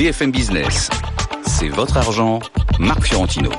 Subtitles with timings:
[0.00, 0.88] BFM Business.
[1.46, 2.38] C'est votre argent,
[2.78, 3.50] Marc Fiorentino.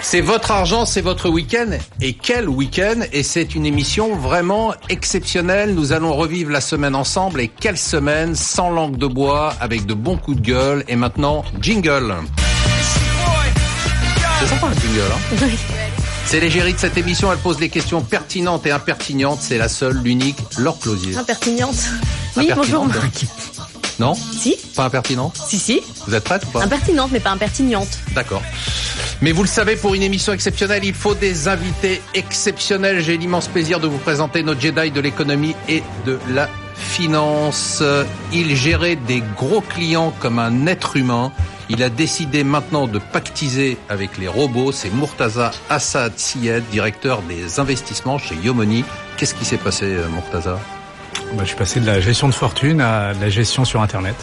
[0.00, 1.78] C'est votre argent, c'est votre week-end.
[2.00, 5.76] Et quel week-end Et c'est une émission vraiment exceptionnelle.
[5.76, 7.40] Nous allons revivre la semaine ensemble.
[7.40, 10.84] Et quelle semaine Sans langue de bois, avec de bons coups de gueule.
[10.88, 12.16] Et maintenant, jingle.
[14.40, 15.46] C'est sympa le jingle, hein
[16.26, 17.30] C'est l'égérie de cette émission.
[17.30, 19.38] Elle pose des questions pertinentes et impertinentes.
[19.40, 21.16] C'est la seule, l'unique, Laure Closier.
[21.16, 21.76] Impertinente.
[22.36, 23.28] Oui, bonjour Impertinente.
[23.36, 23.57] Marc.
[23.98, 25.80] Non Si, Pas impertinente si, si.
[26.06, 27.98] Vous êtes prête ou pas Impertinente, mais pas impertinente.
[28.14, 28.42] D'accord.
[29.20, 33.00] Mais vous le savez, pour une émission exceptionnelle, il faut des invités exceptionnels.
[33.02, 37.82] J'ai l'immense plaisir de vous présenter notre Jedi de l'économie et de la finance.
[38.32, 41.32] Il gérait des gros clients comme un être humain.
[41.68, 44.70] Il a décidé maintenant de pactiser avec les robots.
[44.72, 48.84] C'est Murtaza Assad Siyed, directeur des investissements chez Yomoni.
[49.16, 50.58] Qu'est-ce qui s'est passé, euh, Murtaza?
[51.34, 54.16] Bah, je suis passé de la gestion de fortune à de la gestion sur Internet.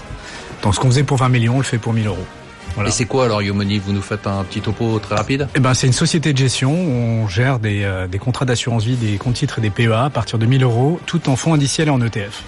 [0.63, 2.26] Donc ce qu'on faisait pour 20 millions, on le fait pour 1000 euros.
[2.74, 2.90] Voilà.
[2.90, 5.48] Et c'est quoi alors Yomoni Vous nous faites un petit topo très rapide?
[5.55, 8.96] Eh ben, c'est une société de gestion on gère des, euh, des contrats d'assurance vie,
[8.96, 11.88] des comptes titres et des PEA à partir de 1000 euros, tout en fonds indiciels
[11.88, 12.43] et en ETF.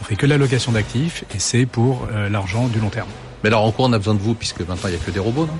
[0.00, 3.08] On fait que de la location d'actifs et c'est pour euh, l'argent du long terme.
[3.42, 5.10] Mais alors en quoi on a besoin de vous puisque maintenant il n'y a que
[5.10, 5.58] des robots, non?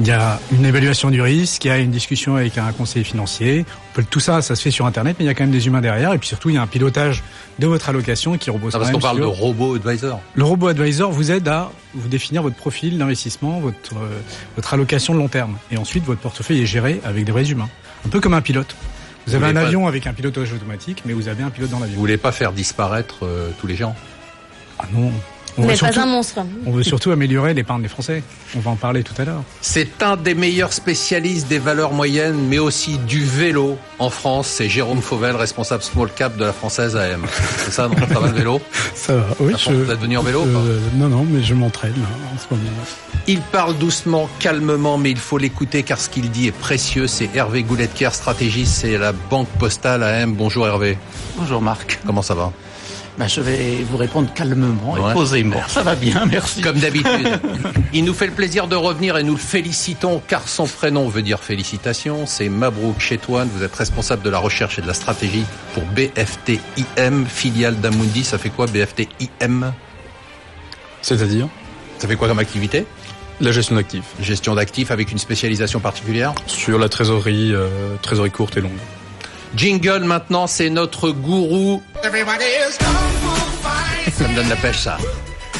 [0.00, 3.04] Il y a une évaluation du risque, il y a une discussion avec un conseiller
[3.04, 3.64] financier.
[4.10, 5.80] Tout ça, ça se fait sur Internet, mais il y a quand même des humains
[5.80, 6.12] derrière.
[6.12, 7.22] Et puis surtout, il y a un pilotage
[7.60, 10.20] de votre allocation qui repose Ah, quand Parce même qu'on parle de robots advisor.
[10.34, 14.18] Le robot advisor vous aide à vous définir votre profil d'investissement, votre, euh,
[14.56, 15.56] votre allocation de long terme.
[15.70, 17.68] Et ensuite, votre portefeuille est géré avec des vrais humains.
[18.04, 18.74] Un peu comme un pilote.
[19.28, 21.76] Vous avez un pas- avion avec un pilotage automatique, mais vous avez un pilote dans
[21.76, 21.98] Vous l'avion.
[22.00, 23.94] voulez pas faire disparaître euh, tous les gens
[24.80, 25.12] Ah non.
[25.56, 26.40] On n'êtes pas surtout, un monstre.
[26.66, 28.22] on veut surtout améliorer l'épargne des Français.
[28.56, 29.42] On va en parler tout à l'heure.
[29.60, 34.48] C'est un des meilleurs spécialistes des valeurs moyennes, mais aussi du vélo en France.
[34.48, 37.24] C'est Jérôme Fauvel, responsable small cap de la française AM.
[37.58, 38.60] C'est ça, non Ça va le vélo
[38.94, 39.52] Ça va, oui.
[39.52, 42.08] Force, vous êtes venu en vélo ou pas euh, Non, non, mais je m'entraîne là,
[42.34, 42.70] en ce moment.
[43.26, 47.06] Il parle doucement, calmement, mais il faut l'écouter car ce qu'il dit est précieux.
[47.06, 50.34] C'est Hervé Gouletker, stratégiste, c'est la Banque Postale AM.
[50.34, 50.98] Bonjour Hervé.
[51.36, 52.00] Bonjour Marc.
[52.04, 52.52] Comment ça va?
[53.16, 55.10] Ben, je vais vous répondre calmement Ouais.
[55.10, 55.60] et posément.
[55.68, 56.60] Ça va bien, merci.
[56.60, 57.40] Comme d'habitude.
[57.92, 61.22] Il nous fait le plaisir de revenir et nous le félicitons car son prénom veut
[61.22, 62.26] dire félicitations.
[62.26, 63.48] C'est Mabrouk Chetouane.
[63.54, 68.24] Vous êtes responsable de la recherche et de la stratégie pour BFTIM, filiale d'Amundi.
[68.24, 69.72] Ça fait quoi BFTIM
[71.00, 71.48] C'est-à-dire?
[71.98, 72.84] Ça fait quoi comme activité?
[73.40, 74.04] La gestion d'actifs.
[74.20, 76.34] Gestion d'actifs avec une spécialisation particulière?
[76.48, 77.68] Sur la trésorerie, euh,
[78.02, 78.72] trésorerie courte et longue.
[79.56, 81.82] Jingle maintenant, c'est notre gourou.
[84.12, 84.98] Ça me donne la pêche ça.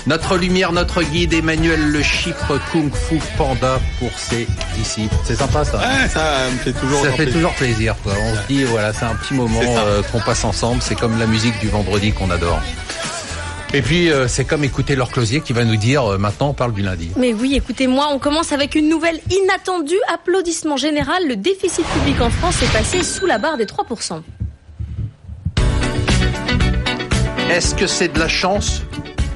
[0.06, 4.46] Notre lumière, notre guide, Emmanuel Le Chypre Kung Fu Panda pour ses
[4.78, 5.08] ici.
[5.24, 5.80] C'est sympa ça.
[6.08, 7.94] ça me fait toujours Ça fait toujours plaisir.
[8.02, 8.12] Quoi.
[8.20, 10.82] On se dit, voilà, c'est un petit moment euh, qu'on passe ensemble.
[10.82, 12.60] C'est comme la musique du vendredi qu'on adore.
[13.74, 16.54] Et puis, euh, c'est comme écouter leur closier qui va nous dire, euh, maintenant, on
[16.54, 17.10] parle du lundi.
[17.16, 19.98] Mais oui, écoutez-moi, on commence avec une nouvelle inattendue.
[20.06, 24.22] Applaudissement général, le déficit public en France est passé sous la barre des 3%.
[27.50, 28.82] Est-ce que c'est de la chance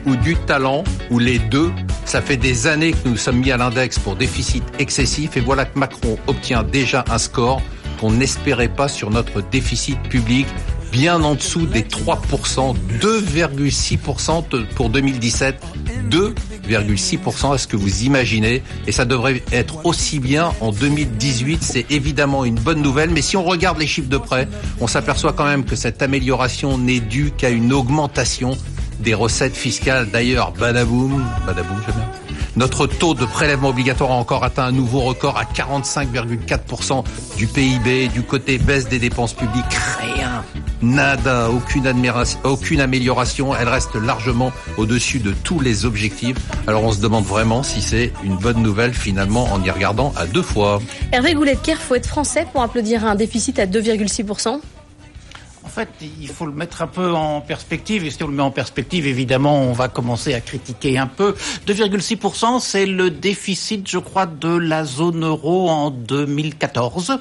[0.07, 1.73] ou du talent ou les deux?
[2.05, 5.65] Ça fait des années que nous sommes mis à l'index pour déficit excessif et voilà
[5.65, 7.61] que Macron obtient déjà un score
[8.01, 10.47] qu'on n'espérait pas sur notre déficit public,
[10.91, 15.57] bien en dessous des 3%, 2,6% pour 2017,
[16.11, 22.45] 2,6%, est-ce que vous imaginez Et ça devrait être aussi bien en 2018, c'est évidemment
[22.45, 24.49] une bonne nouvelle, mais si on regarde les chiffres de près,
[24.81, 28.57] on s'aperçoit quand même que cette amélioration n'est due qu'à une augmentation
[29.01, 30.11] des recettes fiscales.
[30.11, 32.28] D'ailleurs, badaboum, badaboum, j'aime bien.
[32.57, 37.05] Notre taux de prélèvement obligatoire a encore atteint un nouveau record à 45,4%
[37.37, 38.09] du PIB.
[38.09, 39.65] Du côté baisse des dépenses publiques,
[40.01, 40.45] rien.
[40.83, 41.87] Nada, aucune,
[42.81, 43.55] amélioration.
[43.55, 46.37] Elle reste largement au-dessus de tous les objectifs.
[46.67, 50.27] Alors on se demande vraiment si c'est une bonne nouvelle finalement en y regardant à
[50.27, 50.81] deux fois.
[51.13, 54.61] Hervé Gouletker, faut être français pour applaudir un déficit à 2,6%.
[55.69, 58.03] En fait, il faut le mettre un peu en perspective.
[58.07, 61.35] Et si on le met en perspective, évidemment, on va commencer à critiquer un peu.
[61.67, 67.19] 2,6%, c'est le déficit, je crois, de la zone euro en 2014.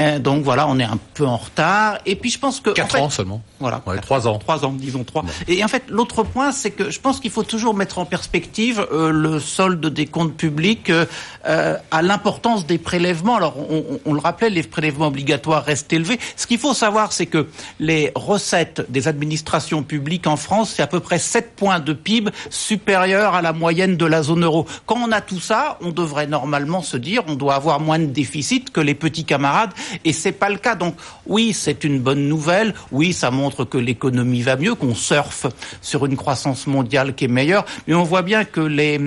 [0.00, 1.98] Euh, donc voilà, on est un peu en retard.
[2.06, 2.70] Et puis je pense que...
[2.70, 3.42] en Quatre fait, ans seulement.
[3.64, 3.80] Voilà.
[3.86, 4.38] Ouais, trois ans.
[4.38, 5.24] Trois ans, disons trois.
[5.48, 8.86] Et en fait, l'autre point, c'est que je pense qu'il faut toujours mettre en perspective
[8.92, 11.06] euh, le solde des comptes publics euh,
[11.46, 13.36] euh, à l'importance des prélèvements.
[13.36, 16.18] Alors, on, on- on le rappelait, les prélèvements obligatoires restent élevés.
[16.36, 17.46] Ce qu'il faut savoir, c'est que
[17.80, 22.30] les recettes des administrations publiques en France, c'est à peu près 7 points de PIB
[22.50, 24.66] supérieurs à la moyenne de la zone euro.
[24.84, 28.06] Quand on a tout ça, on devrait normalement se dire, on doit avoir moins de
[28.06, 29.70] déficit que les petits camarades,
[30.04, 30.74] et c'est pas le cas.
[30.74, 30.94] Donc,
[31.26, 32.74] oui, c'est une bonne nouvelle.
[32.90, 35.46] Oui, ça montre que l'économie va mieux, qu'on surfe
[35.80, 37.64] sur une croissance mondiale qui est meilleure.
[37.86, 38.98] Mais on voit bien que les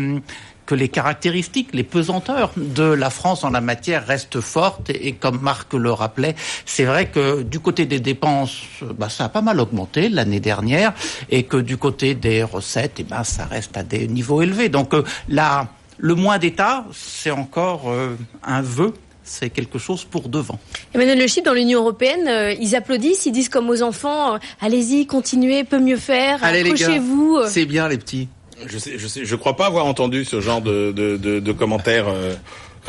[0.67, 4.91] que les caractéristiques, les pesanteurs de la France en la matière restent fortes.
[4.91, 6.35] Et, comme Marc le rappelait,
[6.65, 8.61] c'est vrai que du côté des dépenses,
[8.99, 10.93] bah, ça a pas mal augmenté l'année dernière,
[11.29, 14.69] et que du côté des recettes, eh ben, ça reste à des niveaux élevés.
[14.69, 15.67] Donc euh, là,
[15.97, 18.93] le moins d'État, c'est encore euh, un vœu
[19.27, 20.59] c'est quelque chose pour devant.
[20.94, 25.06] Emmanuel Le Chip, dans l'Union européenne, euh, ils applaudissent, ils disent comme aux enfants, allez-y,
[25.06, 27.41] continuez, peut mieux faire, accrochez-vous.
[27.47, 28.27] C'est bien les petits.
[28.65, 31.51] Je sais, je sais, je crois pas avoir entendu ce genre de, de, de, de
[31.51, 32.07] commentaires.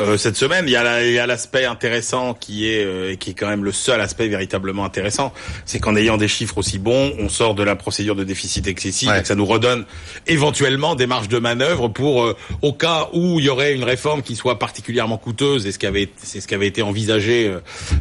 [0.01, 0.65] Euh, euh, cette semaine.
[0.67, 4.27] Il y a l'aspect intéressant qui est euh, qui est quand même le seul aspect
[4.27, 5.33] véritablement intéressant,
[5.65, 9.09] c'est qu'en ayant des chiffres aussi bons, on sort de la procédure de déficit excessif
[9.15, 9.85] et que ça nous redonne
[10.27, 14.21] éventuellement des marges de manœuvre pour euh, au cas où il y aurait une réforme
[14.21, 17.53] qui soit particulièrement coûteuse et ce qui avait c'est ce qui avait été envisagé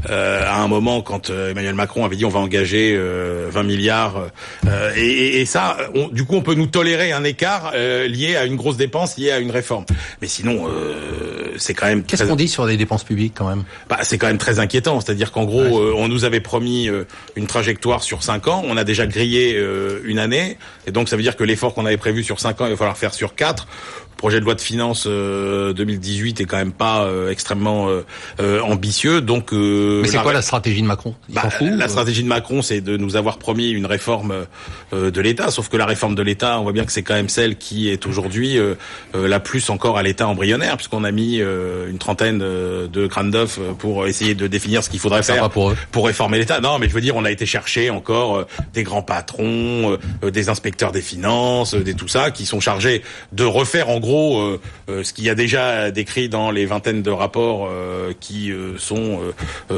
[0.09, 2.99] à un moment quand Emmanuel Macron avait dit on va engager
[3.51, 4.27] 20 milliards
[4.97, 5.77] et, et, ça
[6.13, 9.39] du coup on peut nous tolérer un écart lié à une grosse dépense liée à
[9.39, 9.85] une réforme.
[10.21, 10.69] Mais sinon
[11.57, 13.65] c'est quand Qu'est-ce qu'on dit sur les dépenses publiques quand même?
[13.89, 15.01] Bah, c'est quand même très inquiétant.
[15.01, 17.05] C'est-à-dire qu'en gros, euh, on nous avait promis euh,
[17.37, 18.63] une trajectoire sur cinq ans.
[18.67, 21.87] On a déjà grillé euh, une année, et donc ça veut dire que l'effort qu'on
[21.87, 23.67] avait prévu sur cinq ans, il va falloir faire sur quatre
[24.19, 25.09] projet de loi de finances 2018
[26.41, 29.23] euh, est quand même pas euh, extrêmement euh, ambitieux.
[29.23, 31.15] Donc, mais c'est quoi la stratégie de Macron?
[31.31, 34.35] Bah, La stratégie de Macron, c'est de nous avoir promis une réforme
[34.93, 35.51] de l'État.
[35.51, 37.89] Sauf que la réforme de l'État, on voit bien que c'est quand même celle qui
[37.89, 38.59] est aujourd'hui
[39.15, 44.07] la plus encore à l'État embryonnaire, puisqu'on a mis une trentaine de crânes d'œufs pour
[44.07, 46.61] essayer de définir ce qu'il faudrait faire pour, pour réformer l'État.
[46.61, 50.91] Non, mais je veux dire, on a été chercher encore des grands patrons, des inspecteurs
[50.91, 55.05] des finances, des tout ça, qui sont chargés de refaire en gros gros euh, euh,
[55.05, 59.21] ce qu'il y a déjà décrit dans les vingtaines de rapports euh, qui sont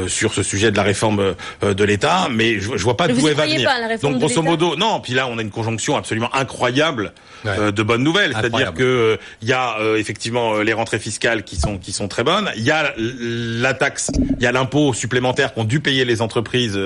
[0.06, 3.35] sur ce sujet de la réforme de l'État, mais je, je vois pas d'où elle
[3.35, 3.69] va venir.
[4.03, 5.00] Donc grosso modo, non.
[5.00, 7.12] Puis là, on a une conjonction absolument incroyable
[7.44, 11.93] de bonnes nouvelles, c'est-à-dire que il y a effectivement les rentrées fiscales qui sont qui
[11.93, 12.50] sont très bonnes.
[12.56, 16.79] Il y a la taxe, il y a l'impôt supplémentaire qu'ont dû payer les entreprises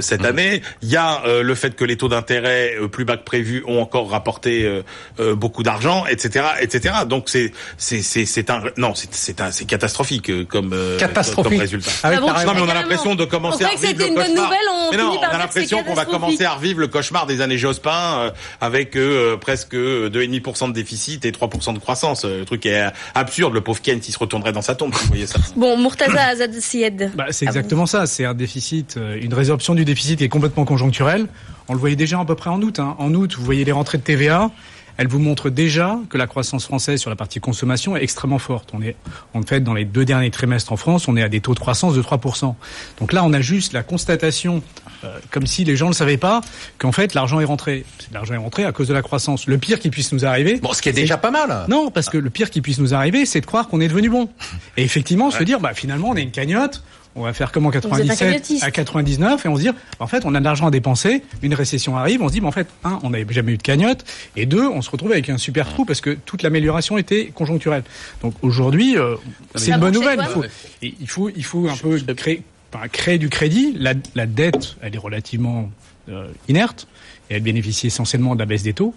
[0.00, 0.26] cette mmh.
[0.26, 0.62] année.
[0.82, 4.10] Il y a le fait que les taux d'intérêt plus bas que prévu ont encore
[4.10, 4.82] rapporté
[5.18, 6.94] beaucoup d'argent, etc., etc.
[7.08, 10.98] Donc c'est c'est c'est c'est un non c'est c'est un c'est catastrophique euh, comme euh,
[10.98, 11.52] catastrophique.
[11.52, 11.90] comme résultat.
[12.02, 14.28] Ah oui, non mais on a l'impression de commencer à revivre le cauchemar.
[14.28, 17.40] Nouvelle, on mais non, on a l'impression qu'on va commencer à revivre le cauchemar des
[17.40, 18.30] années Jospin euh,
[18.60, 22.24] avec euh, presque 2,5% de déficit et 3% de croissance.
[22.24, 23.54] Le truc est absurde.
[23.54, 25.38] Le pauvre Ken, s'il se retournerait dans sa tombe, vous voyez ça.
[25.56, 26.52] Bon, Murtaza Azad
[27.14, 28.06] Bah, c'est exactement ça.
[28.06, 31.26] C'est un déficit, une résorption du déficit qui est complètement conjoncturelle.
[31.68, 32.78] On le voyait déjà à peu près en août.
[32.78, 32.96] Hein.
[32.98, 34.50] En août, vous voyez les rentrées de TVA
[34.98, 38.70] elle vous montre déjà que la croissance française sur la partie consommation est extrêmement forte.
[38.72, 38.96] On est,
[39.34, 41.58] en fait, dans les deux derniers trimestres en France, on est à des taux de
[41.58, 42.54] croissance de 3%.
[43.00, 44.62] Donc là, on a juste la constatation,
[45.04, 46.40] euh, comme si les gens ne savaient pas,
[46.78, 47.84] qu'en fait, l'argent est rentré.
[48.12, 49.46] L'argent est rentré à cause de la croissance.
[49.46, 50.58] Le pire qui puisse nous arriver...
[50.60, 51.66] Bon, ce qui est déjà pas mal.
[51.68, 54.08] Non, parce que le pire qui puisse nous arriver, c'est de croire qu'on est devenu
[54.08, 54.28] bon.
[54.76, 56.82] Et effectivement, se dire, bah, finalement, on est une cagnotte,
[57.16, 60.34] on va faire comme en 97 à 99 et on se dit en fait on
[60.34, 63.10] a de l'argent à dépenser, une récession arrive, on se dit en fait un on
[63.10, 64.04] n'avait jamais eu de cagnotte
[64.36, 67.84] et deux on se retrouve avec un super trou parce que toute l'amélioration était conjoncturelle.
[68.22, 69.16] Donc aujourd'hui euh,
[69.54, 70.20] c'est une bonne nouvelle.
[70.20, 70.44] Il faut,
[70.82, 72.42] il faut il faut un peu créer
[72.92, 73.74] créer du crédit.
[73.78, 75.70] La, la dette elle est relativement
[76.10, 76.86] euh, inerte
[77.30, 78.94] et elle bénéficie essentiellement de la baisse des taux.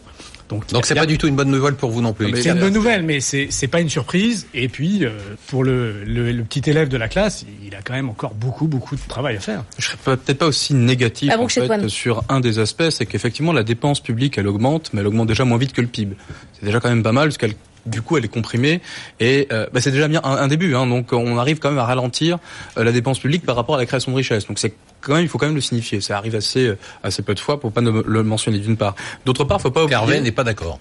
[0.50, 2.30] Donc, Donc c'est pas du tout une bonne nouvelle pour vous non plus.
[2.42, 4.48] C'est une bonne nouvelle, mais c'est c'est pas une surprise.
[4.56, 5.12] Et puis euh,
[5.48, 8.68] pour le, le, le, petit élève de la classe, il a quand même encore beaucoup
[8.68, 9.64] beaucoup de travail à faire.
[9.78, 13.54] Je serais peut-être pas aussi négatif ah en fait, sur un des aspects, c'est qu'effectivement
[13.54, 16.16] la dépense publique elle augmente, mais elle augmente déjà moins vite que le PIB.
[16.54, 17.54] C'est déjà quand même pas mal parce qu'elle
[17.86, 18.82] du coup elle est comprimée
[19.20, 21.86] et euh, bah, c'est déjà bien un, début hein, donc on arrive quand même à
[21.86, 22.38] ralentir
[22.78, 25.24] euh, la dépense publique par rapport à la création de richesse donc c'est quand même
[25.24, 26.02] il faut quand même le signifier.
[26.02, 28.96] Ça arrive assez euh, assez peu de fois pour pas le mentionner d'une part.
[29.26, 30.80] D'autre part faut pas oublier Hervé n'est pas d'accord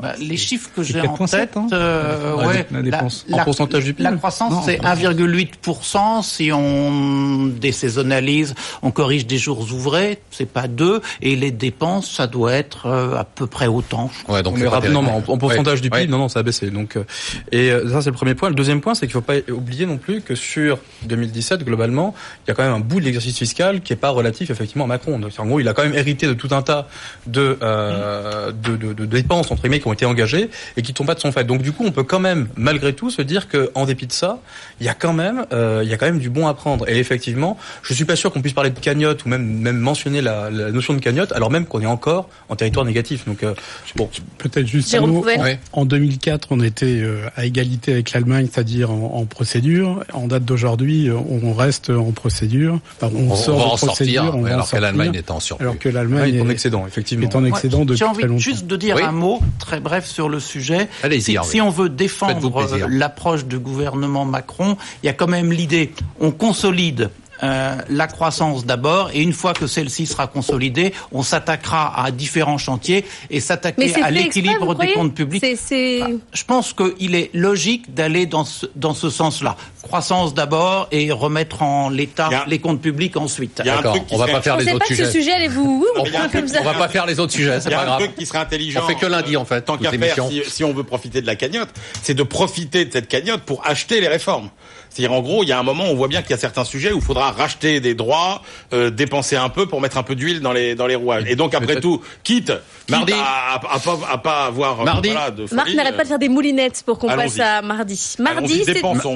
[0.00, 3.26] bah, les chiffres que j'ai en tête, hein euh, ouais, la, dépense.
[3.32, 4.10] en pourcentage du PIB.
[4.10, 6.22] La croissance, c'est 1,8%.
[6.22, 11.00] Si on désaisonnalise, on corrige des jours ouvrés, c'est pas 2.
[11.22, 14.10] Et les dépenses, ça doit être euh, à peu près autant.
[14.28, 16.70] Ouais, donc non, non, en, pourcentage du PIB, non, non, ça a baissé.
[16.70, 17.04] Donc, euh,
[17.52, 18.48] et euh, ça, c'est le premier point.
[18.48, 22.14] Le deuxième point, c'est qu'il faut pas oublier non plus que sur 2017, globalement,
[22.44, 24.84] il y a quand même un bout de l'exercice fiscal qui est pas relatif, effectivement,
[24.84, 25.18] à Macron.
[25.18, 26.88] Donc, en gros, il a quand même hérité de tout un tas
[27.26, 31.06] de, euh, de, de, de dépenses, entre guillemets, qui ont été engagées et qui tombent
[31.06, 31.44] pas de son fait.
[31.44, 34.12] Donc du coup, on peut quand même, malgré tout, se dire que en dépit de
[34.12, 34.40] ça,
[34.80, 36.88] il y a quand même, euh, il y a quand même du bon à prendre.
[36.88, 40.20] Et effectivement, je suis pas sûr qu'on puisse parler de cagnotte ou même même mentionner
[40.20, 43.26] la, la notion de cagnotte, alors même qu'on est encore en territoire négatif.
[43.26, 43.54] Donc euh,
[43.96, 44.08] bon,
[44.38, 45.24] peut-être juste un mot.
[45.72, 50.04] En, 2004, on était euh, à égalité avec l'Allemagne, c'est-à-dire en, procédure.
[50.12, 52.80] En date d'aujourd'hui, on reste en procédure.
[53.02, 55.64] on, sort de procédure, alors que l'Allemagne est en surplus.
[55.64, 57.28] Alors que l'Allemagne est en excédent, effectivement.
[57.28, 60.40] Est en excédent depuis J'ai envie juste de dire un mot très bref sur le
[60.40, 60.88] sujet.
[61.20, 65.92] Si, si on veut défendre l'approche du gouvernement Macron, il y a quand même l'idée,
[66.20, 67.10] on consolide
[67.42, 72.58] euh, la croissance d'abord, et une fois que celle-ci sera consolidée, on s'attaquera à différents
[72.58, 75.42] chantiers et s'attaquer à l'équilibre des comptes publics.
[75.42, 79.56] Bah, je pense qu'il est logique d'aller dans ce, dans ce sens-là.
[79.82, 83.62] Croissance d'abord et remettre en l'état les comptes publics ensuite.
[83.64, 85.04] D'accord, on va pas faire les autres sujets.
[85.04, 87.86] ce sujet allez-vous on, va pas faire les autres sujets, c'est pas grave.
[87.86, 88.80] Il y a un truc qui serait intelligent.
[88.82, 89.62] On fait que lundi en fait.
[89.62, 91.70] Tant qu'à faire, si, si on veut profiter de la cagnotte,
[92.02, 94.50] c'est de profiter de cette cagnotte pour acheter les réformes.
[94.90, 96.64] C'est-à-dire en gros, il y a un moment, on voit bien qu'il y a certains
[96.64, 98.42] sujets où il faudra racheter des droits,
[98.72, 101.24] euh, dépenser un peu pour mettre un peu d'huile dans les dans les rouages.
[101.28, 102.52] Et donc après tout, quitte,
[102.88, 105.10] mardi à, à, pas, à pas avoir mardi.
[105.10, 108.16] Voilà, de Marc n'arrête pas de faire des moulinettes pour qu'on passe à mardi.
[108.18, 108.62] Mardi,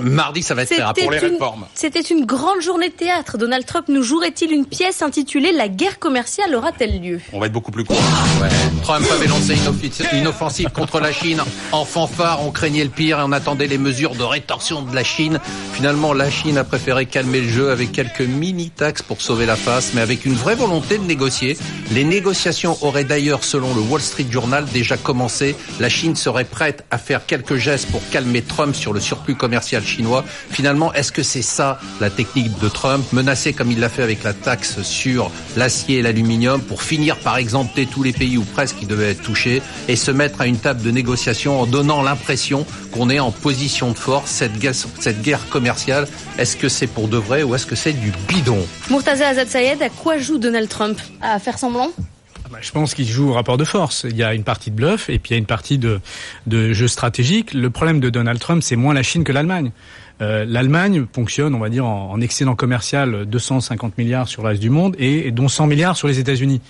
[0.02, 1.66] mardi, ça va être très pour les réformes.
[1.74, 3.38] C'était une grande journée de théâtre.
[3.38, 7.20] Donald Trump nous jouerait-il une pièce intitulée La guerre commerciale aura-t-elle lieu?
[7.32, 7.96] On va être beaucoup plus court.
[8.40, 8.48] Ouais.
[8.82, 12.44] Trump avait lancé une, une offensive contre la Chine en fanfare.
[12.46, 15.40] On craignait le pire et on attendait les mesures de rétorsion de la Chine.
[15.72, 19.92] Finalement, la Chine a préféré calmer le jeu avec quelques mini-taxes pour sauver la face,
[19.94, 21.56] mais avec une vraie volonté de négocier.
[21.92, 25.56] Les négociations auraient d'ailleurs, selon le Wall Street Journal, déjà commencé.
[25.80, 29.82] La Chine serait prête à faire quelques gestes pour calmer Trump sur le surplus commercial
[29.82, 30.24] chinois.
[30.50, 34.22] Finalement, est-ce que c'est ça la technique de Trump, menacer comme il l'a fait avec
[34.22, 38.76] la taxe sur l'acier et l'aluminium pour finir par exempter tous les pays ou presque
[38.76, 42.66] qui devaient être touchés et se mettre à une table de négociation en donnant l'impression
[42.92, 44.30] qu'on est en position de force.
[44.30, 47.92] Cette guerre, cette guerre commerciale, est-ce que c'est pour de vrai ou est-ce que c'est
[47.92, 51.90] du bidon Murtaza Azad Sayed, à quoi joue Donald Trump À faire semblant
[52.44, 54.04] ah bah, je pense qu'il joue au rapport de force.
[54.08, 56.00] Il y a une partie de bluff et puis il y a une partie de,
[56.48, 57.54] de jeu stratégique.
[57.54, 59.70] Le problème de Donald Trump, c'est moins la Chine que l'Allemagne.
[60.20, 64.70] Euh, L'Allemagne fonctionne, on va dire, en, excédent commercial 250 milliards sur le reste du
[64.70, 66.60] monde et, et dont 100 milliards sur les États-Unis.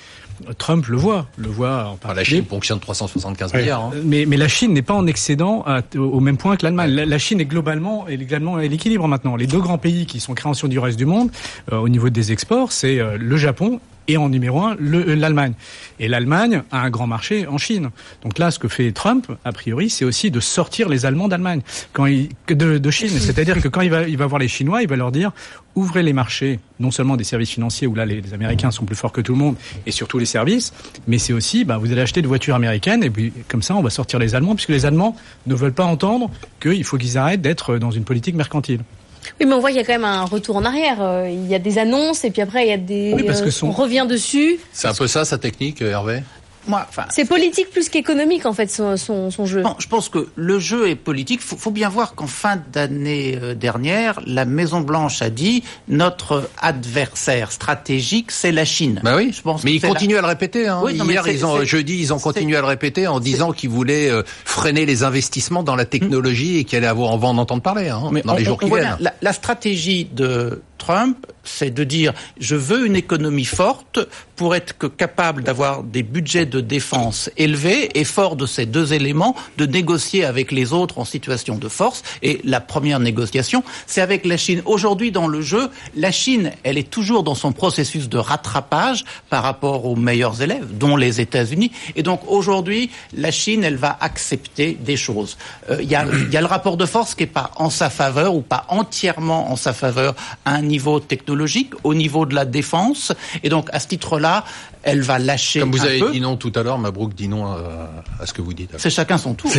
[0.59, 2.15] Trump le voit, le voit en particulier.
[2.15, 3.85] La Chine fonctionne 375 milliards.
[3.85, 3.91] Hein.
[4.05, 5.65] Mais, mais la Chine n'est pas en excédent
[5.97, 6.91] au même point que l'Allemagne.
[6.91, 9.37] La, Chine est globalement, est également à l'équilibre maintenant.
[9.37, 11.31] Les deux grands pays qui sont créanciers du reste du monde
[11.73, 15.55] euh, au niveau des exports, c'est euh, le Japon et en numéro un euh, l'Allemagne.
[16.01, 17.91] Et l'Allemagne a un grand marché en Chine.
[18.23, 21.63] Donc là, ce que fait Trump, a priori, c'est aussi de sortir les Allemands d'Allemagne,
[21.93, 23.09] quand il, de, de Chine.
[23.19, 25.33] C'est-à-dire que quand il va, il va voir les Chinois, il va leur dire
[25.75, 29.13] ouvrez les marchés, non seulement des services financiers où là les, Américains sont plus forts
[29.13, 30.73] que tout le monde, et surtout les services,
[31.07, 33.83] mais c'est aussi, bah, vous allez acheter des voitures américaines et puis comme ça, on
[33.83, 37.43] va sortir les Allemands, puisque les Allemands ne veulent pas entendre qu'il faut qu'ils arrêtent
[37.43, 38.81] d'être dans une politique mercantile.
[39.41, 41.01] Oui, mais on voit qu'il y a quand même un retour en arrière.
[41.01, 43.13] Euh, il y a des annonces et puis après il y a des.
[43.15, 44.59] Oui, parce que euh, On revient dessus.
[44.73, 46.23] C'est un peu ça sa technique, Hervé?
[47.11, 49.63] C'est politique plus qu'économique en fait son, son, jeu.
[49.79, 51.41] je pense que le jeu est politique.
[51.43, 56.49] Il faut, bien voir qu'en fin d'année euh, dernière, la Maison Blanche a dit notre
[56.61, 59.01] adversaire stratégique c'est la Chine.
[59.03, 59.33] Bah oui.
[59.33, 59.65] Je pense.
[59.65, 60.69] Mais ils continuent à le répéter.
[60.69, 60.83] Hein.
[60.91, 64.23] Hier, ils ont jeudi, ils ont continué à le répéter en disant qu'ils voulaient euh,
[64.45, 67.89] freiner les investissements dans la technologie et qu'il allait avoir, on va en entendre parler
[67.89, 68.99] hein, dans les jours qui viennent.
[69.21, 74.01] la stratégie de Trump, c'est de dire je veux une économie forte
[74.35, 79.37] pour être capable d'avoir des budgets de défense élevés et fort de ces deux éléments,
[79.59, 82.03] de négocier avec les autres en situation de force.
[82.23, 84.61] Et la première négociation, c'est avec la Chine.
[84.65, 89.45] Aujourd'hui, dans le jeu, la Chine, elle est toujours dans son processus de rattrapage par
[89.45, 91.71] rapport aux meilleurs élèves, dont les États-Unis.
[91.95, 95.39] Et donc aujourd'hui, la Chine, elle va accepter des choses.
[95.71, 98.41] Euh, il y, a, le rapport de force qui n'est pas en sa faveur ou
[98.41, 100.17] pas entièrement en sa faveur
[100.73, 103.13] niveau technologique, au niveau de la défense.
[103.45, 104.45] Et donc, à ce titre-là,
[104.83, 108.27] elle va lâcher Comme vous avez dit non tout à l'heure, Mabrouk dit non à,
[108.27, 108.71] ce que vous dites.
[108.79, 109.51] C'est chacun son tour.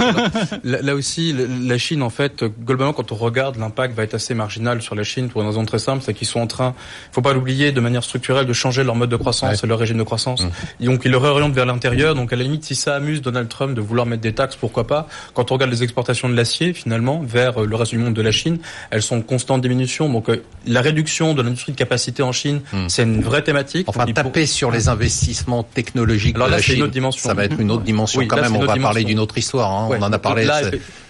[0.64, 4.80] là, aussi, la Chine, en fait, globalement, quand on regarde, l'impact va être assez marginal
[4.82, 6.74] sur la Chine pour une raison très simple, c'est qu'ils sont en train,
[7.12, 9.98] faut pas l'oublier, de manière structurelle, de changer leur mode de croissance et leur régime
[9.98, 10.44] de croissance.
[10.44, 10.84] Mmh.
[10.86, 12.14] donc, ils le réorientent vers l'intérieur.
[12.14, 14.86] Donc, à la limite, si ça amuse Donald Trump de vouloir mettre des taxes, pourquoi
[14.86, 15.08] pas?
[15.34, 18.32] Quand on regarde les exportations de l'acier, finalement, vers le reste du monde de la
[18.32, 18.58] Chine,
[18.90, 20.08] elles sont en constante diminution.
[20.08, 20.28] Donc,
[20.66, 22.88] la réduction de l'industrie de capacité en Chine, hmm.
[22.88, 23.88] c'est une vraie thématique.
[23.88, 27.28] Enfin, taper sur les investissements technologiques Alors là, de la Chine, une autre dimension.
[27.28, 28.56] ça va être une autre dimension quand même.
[28.56, 29.70] On va parler d'une autre histoire.
[29.72, 29.88] Hein.
[29.90, 30.44] On en a parlé.
[30.44, 30.62] Là,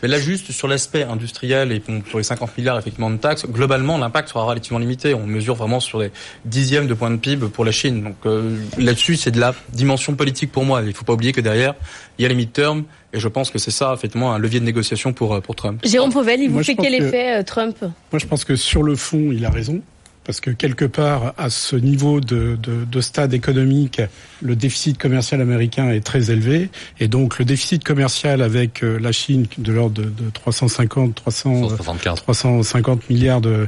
[0.03, 3.99] mais là, juste sur l'aspect industriel et sur les 50 milliards effectivement de taxes, globalement,
[3.99, 5.15] l'impact sera relativement limité.
[5.15, 6.11] On mesure vraiment sur des
[6.45, 8.03] dixièmes de points de PIB pour la Chine.
[8.03, 10.81] Donc euh, là-dessus, c'est de la dimension politique pour moi.
[10.83, 11.75] Il ne faut pas oublier que derrière,
[12.19, 14.65] il y a les mid-term et je pense que c'est ça, effectivement, un levier de
[14.65, 15.81] négociation pour, euh, pour Trump.
[15.85, 17.77] Jérôme Pauvel, il vous fait quel effet, euh, Trump?
[17.81, 19.83] Moi, je pense que sur le fond, il a raison
[20.25, 24.03] parce que quelque part, à ce niveau de, de, de, stade économique,
[24.43, 26.69] le déficit commercial américain est très élevé,
[27.01, 31.69] et donc le déficit commercial avec euh, la Chine de l'ordre de, de 350, 300,
[32.15, 33.67] 350 milliards de,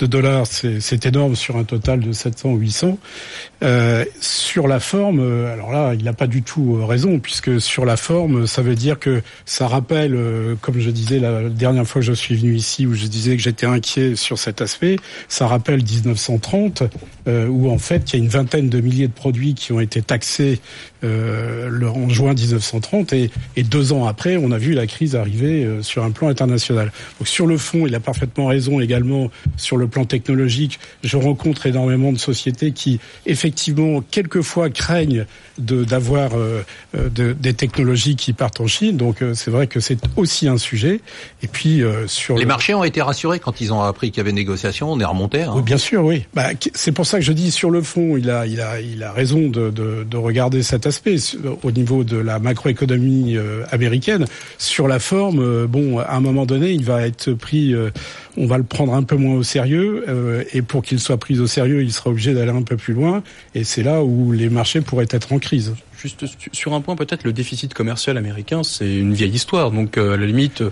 [0.00, 2.98] de dollars, c'est énorme sur un total de 700 ou 800.
[3.62, 7.60] Euh, sur la forme, euh, alors là, il n'a pas du tout euh, raison, puisque
[7.60, 10.18] sur la forme, ça veut dire que ça rappelle,
[10.60, 13.42] comme je disais la dernière fois que je suis venu ici, où je disais que
[13.42, 14.96] j'étais inquiet sur cet aspect,
[15.28, 16.82] ça rappelle 1930,
[17.28, 19.78] euh, où en fait il y a une vingtaine de milliers de produits qui ont
[19.78, 20.60] été taxés
[21.04, 25.64] euh, en juin 1930, et, et, deux ans après, on a vu la crise arriver
[25.64, 26.92] euh, sur un plan international.
[27.18, 30.78] Donc sur le fond, il a parfaitement raison également sur le plan technologique.
[31.02, 35.26] Je rencontre énormément de sociétés qui effectivement quelquefois craignent
[35.58, 36.62] d'avoir euh,
[36.94, 38.96] de, des technologies qui partent en Chine.
[38.96, 41.00] Donc c'est vrai que c'est aussi un sujet.
[41.42, 44.32] Et puis sur les marchés ont été rassurés quand ils ont appris qu'il y avait
[44.32, 44.92] négociation.
[44.92, 45.42] On est remonté.
[45.42, 45.52] Hein.
[45.56, 46.24] Oui, bien sûr, oui.
[46.34, 49.02] Bah, c'est pour ça que je dis sur le fond, il a, il a, il
[49.02, 51.16] a raison de, de, de regarder cet aspect
[51.62, 54.26] au niveau de la macroéconomie euh, américaine.
[54.58, 57.90] Sur la forme, euh, bon, à un moment donné, il va être pris, euh,
[58.36, 60.04] on va le prendre un peu moins au sérieux,
[60.52, 63.22] et pour qu'il soit pris au sérieux, il sera obligé d'aller un peu plus loin,
[63.54, 65.74] et c'est là où les marchés pourraient être en crise.
[66.02, 69.70] Juste sur un point, peut-être le déficit commercial américain, c'est une vieille histoire.
[69.70, 70.64] Donc à la limite,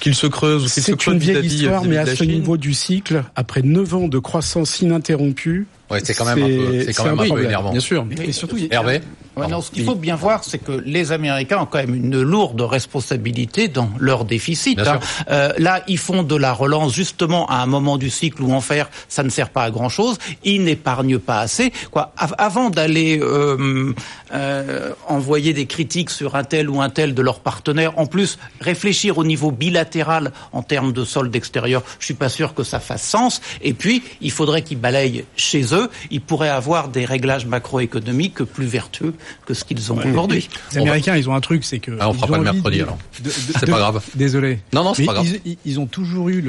[0.00, 1.04] qu'il se creuse ou qu'il se creuse.
[1.04, 4.80] C'est une vieille histoire, mais à ce niveau du cycle, après 9 ans de croissance
[4.80, 7.70] ininterrompue, Ouais, c'est quand même un peu, c'est quand même un peu énervant.
[7.70, 8.06] Bien sûr.
[8.22, 9.02] Et surtout, Hervé.
[9.36, 12.60] non, ce qu'il faut bien voir, c'est que les Américains ont quand même une lourde
[12.62, 14.78] responsabilité dans leur déficit.
[14.78, 14.98] Hein.
[15.30, 18.62] Euh, là, ils font de la relance justement à un moment du cycle où en
[18.62, 20.16] faire, ça ne sert pas à grand chose.
[20.42, 21.70] Ils n'épargnent pas assez.
[21.90, 23.92] Quoi, avant d'aller euh,
[24.32, 24.73] euh,
[25.08, 29.18] envoyer des critiques sur un tel ou un tel de leurs partenaires, en plus réfléchir
[29.18, 33.02] au niveau bilatéral en termes de solde extérieur, je suis pas sûr que ça fasse
[33.02, 33.40] sens.
[33.62, 38.66] Et puis, il faudrait qu'ils balayent chez eux ils pourraient avoir des réglages macroéconomiques plus
[38.66, 39.14] vertueux
[39.46, 40.48] que ce qu'ils ont aujourd'hui.
[40.72, 41.92] Les Américains, ils ont un truc, c'est que...
[42.00, 42.98] Ah, on fera pas le mercredi, alors.
[43.12, 44.02] C'est pas grave.
[44.14, 44.60] Désolé.
[44.72, 45.26] Non, non, c'est pas grave.
[45.44, 46.44] Ils, ils, ont toujours eu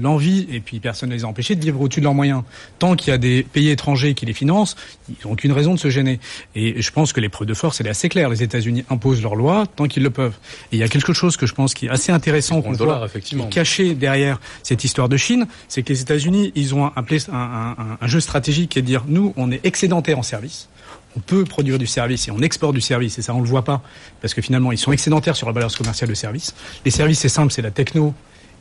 [0.00, 2.42] l'envie, et puis personne ne les a empêchés, de vivre au-dessus de leurs moyens.
[2.78, 4.76] Tant qu'il y a des pays étrangers qui les financent,
[5.08, 6.20] ils n'ont aucune raison de se gêner.
[6.54, 8.28] Et je pense que l'épreuve de force, elle est assez claire.
[8.28, 10.34] Les États-Unis imposent leurs lois tant qu'ils le peuvent.
[10.72, 13.04] Et il y a quelque chose que je pense qui est assez intéressant qu'on voit
[13.04, 13.46] effectivement.
[13.46, 17.98] caché derrière cette histoire de Chine, c'est que les États-Unis, ils ont un, un, un,
[18.00, 20.68] un jeu stratégique qui est de dire nous, on est excédentaire en service.
[21.16, 23.64] On peut produire du service et on exporte du service, et ça on le voit
[23.64, 23.82] pas,
[24.20, 26.54] parce que finalement ils sont excédentaires sur la balance commerciale de service.
[26.84, 28.14] Les services c'est simple, c'est la techno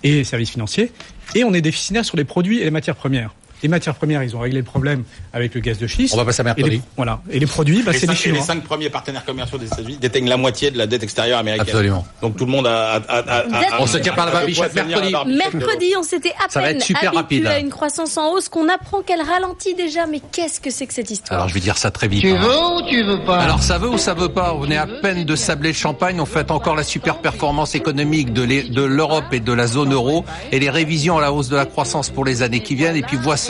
[0.03, 0.91] et les services financiers,
[1.35, 4.35] et on est déficitaire sur les produits et les matières premières les matières premières, ils
[4.35, 6.13] ont réglé le problème avec le gaz de schiste.
[6.13, 6.67] On va passer à mercredi.
[6.67, 7.21] Et les, voilà.
[7.29, 8.39] Et les produits, bah, c'est les Chinois.
[8.39, 11.67] Les cinq premiers partenaires commerciaux des États-Unis déteignent la moitié de la dette extérieure américaine.
[11.67, 12.05] Absolument.
[12.21, 12.93] Donc tout le monde a.
[12.95, 15.13] a, a, a on se tient par la barbichette mercredi.
[15.27, 17.45] Mercredi, on s'était à Ça va être super rapide.
[17.47, 20.05] à une croissance en hausse qu'on apprend qu'elle ralentit déjà.
[20.07, 21.39] Mais qu'est-ce que c'est que cette histoire?
[21.39, 22.21] Alors je vais dire ça très vite.
[22.21, 22.39] Tu hein.
[22.41, 23.39] veux ou tu veux pas?
[23.39, 24.53] Alors ça veut ou ça veut pas?
[24.53, 26.19] On est à peine de sabler le champagne.
[26.21, 30.59] On fait encore la super performance économique de l'Europe et de la zone euro et
[30.59, 32.95] les révisions à la hausse de la croissance pour les années qui viennent.
[32.95, 33.48] Et puis voici,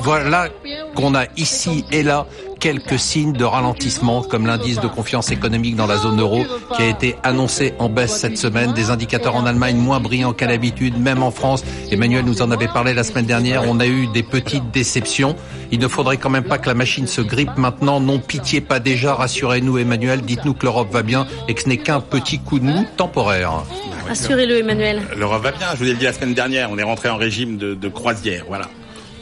[0.00, 0.48] voilà là
[0.94, 2.26] qu'on a ici et là
[2.58, 6.88] quelques signes de ralentissement, comme l'indice de confiance économique dans la zone euro, qui a
[6.88, 8.72] été annoncé en baisse cette semaine.
[8.72, 11.64] Des indicateurs en Allemagne moins brillants qu'à l'habitude, même en France.
[11.90, 13.64] Emmanuel nous en avait parlé la semaine dernière.
[13.68, 15.36] On a eu des petites déceptions.
[15.70, 18.00] Il ne faudrait quand même pas que la machine se grippe maintenant.
[18.00, 19.14] Non, pitié pas déjà.
[19.14, 20.22] Rassurez-nous, Emmanuel.
[20.22, 23.64] Dites-nous que l'Europe va bien et que ce n'est qu'un petit coup de mou temporaire.
[24.08, 25.02] Rassurez-le, Emmanuel.
[25.16, 25.68] L'Europe va bien.
[25.74, 26.70] Je vous l'ai dit la semaine dernière.
[26.70, 28.44] On est rentré en régime de, de croisière.
[28.48, 28.68] Voilà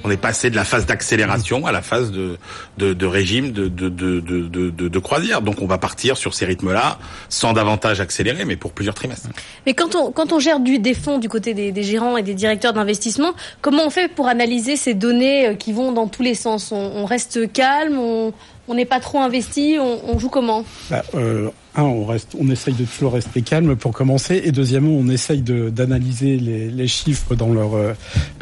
[0.05, 2.39] on est passé de la phase d'accélération à la phase de,
[2.79, 5.41] de, de régime de, de, de, de, de, croisière.
[5.41, 9.29] Donc on va partir sur ces rythmes-là, sans davantage accélérer, mais pour plusieurs trimestres.
[9.67, 12.23] Mais quand on, quand on gère du, des fonds du côté des, des gérants et
[12.23, 16.23] des directeurs d'investissement, comment on fait pour analyser ces données euh, qui vont dans tous
[16.23, 16.71] les sens?
[16.73, 18.33] On, reste calme, on,
[18.69, 20.65] On n'est pas trop investi, on, joue comment?
[20.91, 21.51] Bah, euh,
[21.83, 26.37] on reste, on essaye de toujours rester calme pour commencer, et deuxièmement, on essaye d'analyser
[26.37, 27.95] les, les, chiffres dans leur euh,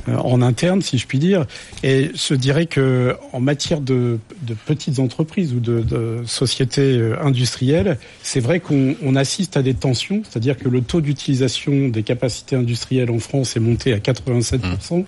[0.06, 1.46] en interne, si je puis dire.
[1.82, 7.16] Et je dirais que en matière de, de petites entreprises ou de, de sociétés euh,
[7.22, 12.02] industrielles, c'est vrai qu'on on assiste à des tensions, c'est-à-dire que le taux d'utilisation des
[12.02, 14.98] capacités industrielles en France est monté à 87%.
[14.98, 15.04] Mmh.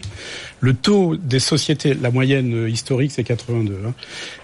[0.60, 3.74] Le taux des sociétés, la moyenne euh, historique, c'est 82.
[3.86, 3.92] Hein.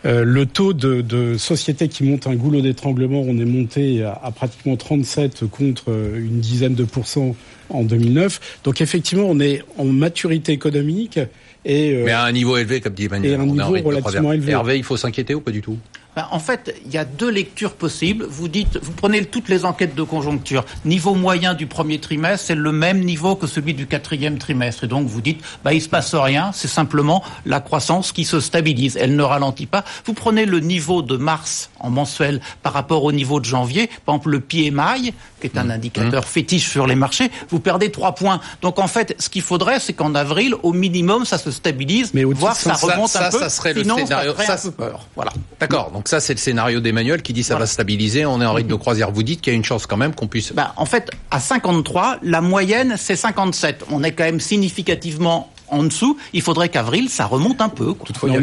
[0.05, 4.31] Euh, le taux de, de sociétés qui montent un goulot d'étranglement, on est monté à,
[4.31, 7.35] pratiquement 37 contre une dizaine de pourcents
[7.69, 8.61] en 2009.
[8.65, 11.19] Donc effectivement, on est en maturité économique.
[11.65, 13.33] Et, euh, Mais à un niveau élevé, comme dit Emmanuel.
[13.33, 14.53] Et un niveau relativement élevé.
[14.53, 15.79] Hervé, il faut s'inquiéter ou pas du tout?
[16.17, 18.27] Ben, en fait, il y a deux lectures possibles.
[18.29, 20.65] Vous dites, vous prenez toutes les enquêtes de conjoncture.
[20.85, 24.85] Niveau moyen du premier trimestre, c'est le même niveau que celui du quatrième trimestre.
[24.85, 26.51] Et donc, vous dites, bah, il se passe rien.
[26.53, 28.97] C'est simplement la croissance qui se stabilise.
[29.01, 29.85] Elle ne ralentit pas.
[30.05, 33.89] Vous prenez le niveau de mars en mensuel par rapport au niveau de janvier.
[34.05, 35.71] Par exemple, le PMI, qui est un mmh.
[35.71, 36.27] indicateur mmh.
[36.27, 38.41] fétiche sur les marchés, vous perdez trois points.
[38.63, 42.25] Donc, en fait, ce qu'il faudrait, c'est qu'en avril, au minimum, ça se stabilise, Mais
[42.25, 43.39] voire ça, remonte un peu.
[43.39, 44.35] Ça serait le scénario.
[44.37, 45.07] Ça, ça peur.
[45.15, 45.33] Voilà.
[45.61, 45.91] D'accord.
[46.01, 48.71] Donc ça, c'est le scénario d'Emmanuel qui dit ça va stabiliser, on est en rythme
[48.71, 49.11] de croisière.
[49.11, 50.55] Vous dites qu'il y a une chance quand même qu'on puisse...
[50.55, 53.85] Bah, en fait, à 53, la moyenne, c'est 57.
[53.91, 57.95] On est quand même significativement en dessous, il faudrait qu'avril, ça remonte un peu.
[58.05, 58.39] Toutefois, il y,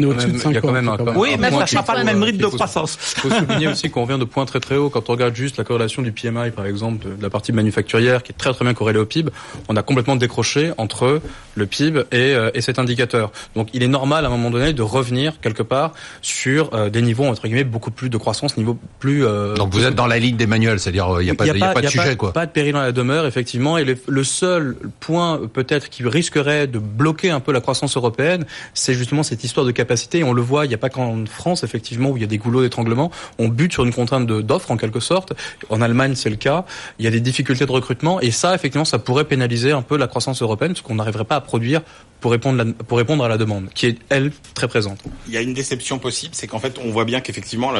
[0.56, 2.98] a quand même, un, Oui, mais ça ne sera pas le même rythme de croissance.
[3.16, 4.90] Il faut souligner aussi qu'on revient de points très très hauts.
[4.90, 8.32] Quand on regarde juste la corrélation du PMI, par exemple, de la partie manufacturière, qui
[8.32, 9.30] est très très bien corrélée au PIB,
[9.68, 11.20] on a complètement décroché entre
[11.54, 13.30] le PIB et, euh, et cet indicateur.
[13.54, 17.02] Donc il est normal à un moment donné de revenir quelque part sur euh, des
[17.02, 19.26] niveaux, entre guillemets, beaucoup plus de croissance, niveau plus...
[19.26, 21.72] Euh, Donc vous êtes dans la ligne d'Emmanuel, c'est-à-dire il n'y a, pas, y a,
[21.72, 22.16] pas, de sujet.
[22.16, 22.32] quoi.
[22.32, 23.78] Pas de péril dans la demeure, effectivement.
[23.78, 28.94] Et le seul point peut-être qui risquerait de bloquer un peu la croissance européenne, c'est
[28.94, 30.22] justement cette histoire de capacité.
[30.24, 32.38] On le voit, il n'y a pas qu'en France, effectivement, où il y a des
[32.38, 33.10] goulots d'étranglement.
[33.38, 35.32] On bute sur une contrainte d'offre, en quelque sorte.
[35.68, 36.64] En Allemagne, c'est le cas.
[36.98, 38.20] Il y a des difficultés de recrutement.
[38.20, 41.36] Et ça, effectivement, ça pourrait pénaliser un peu la croissance européenne, parce qu'on n'arriverait pas
[41.36, 41.82] à produire
[42.20, 45.00] pour répondre, pour répondre à la demande, qui est, elle, très présente.
[45.26, 47.72] Il y a une déception possible, c'est qu'en fait, on voit bien qu'effectivement,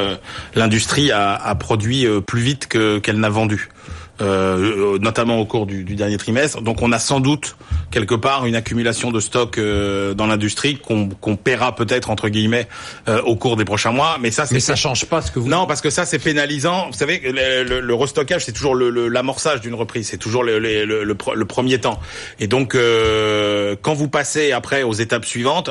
[0.55, 3.69] l'industrie a, a, produit euh, plus vite qu'elle n'a vendu.
[4.21, 6.61] Euh, notamment au cours du, du, dernier trimestre.
[6.61, 7.55] Donc on a sans doute
[7.89, 12.67] quelque part une accumulation de stocks euh, dans l'industrie qu'on qu'on paiera peut-être entre guillemets
[13.07, 14.17] euh, au cours des prochains mois.
[14.19, 15.47] Mais ça, mais ça change pas ce que vous.
[15.47, 16.87] Non, parce que ça c'est pénalisant.
[16.87, 21.79] Vous savez, le, le, restockage c'est toujours l'amorçage d'une reprise, c'est toujours le, le, premier
[21.79, 21.99] temps.
[22.39, 22.75] Et donc
[23.81, 25.69] quand vous passez après aux étapes suivantes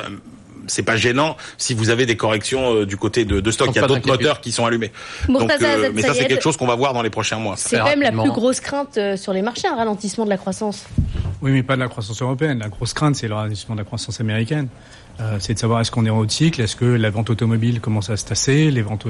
[0.69, 3.69] c'est pas gênant si vous avez des corrections euh, du côté de, de stock.
[3.73, 4.93] Il y a d'autres moteurs qui sont allumés.
[5.29, 7.55] Donc, euh, mais ça, c'est quelque chose qu'on va voir dans les prochains mois.
[7.57, 10.39] C'est quand même la plus grosse crainte euh, sur les marchés, un ralentissement de la
[10.39, 10.85] croissance.
[11.41, 12.59] Oui, mais pas de la croissance européenne.
[12.59, 14.69] La grosse crainte, c'est le ralentissement de la croissance américaine.
[15.21, 17.29] Euh, c'est de savoir est-ce qu'on est en haut de cycle, est-ce que la vente
[17.29, 19.07] automobile commence à se tasser, les ventes,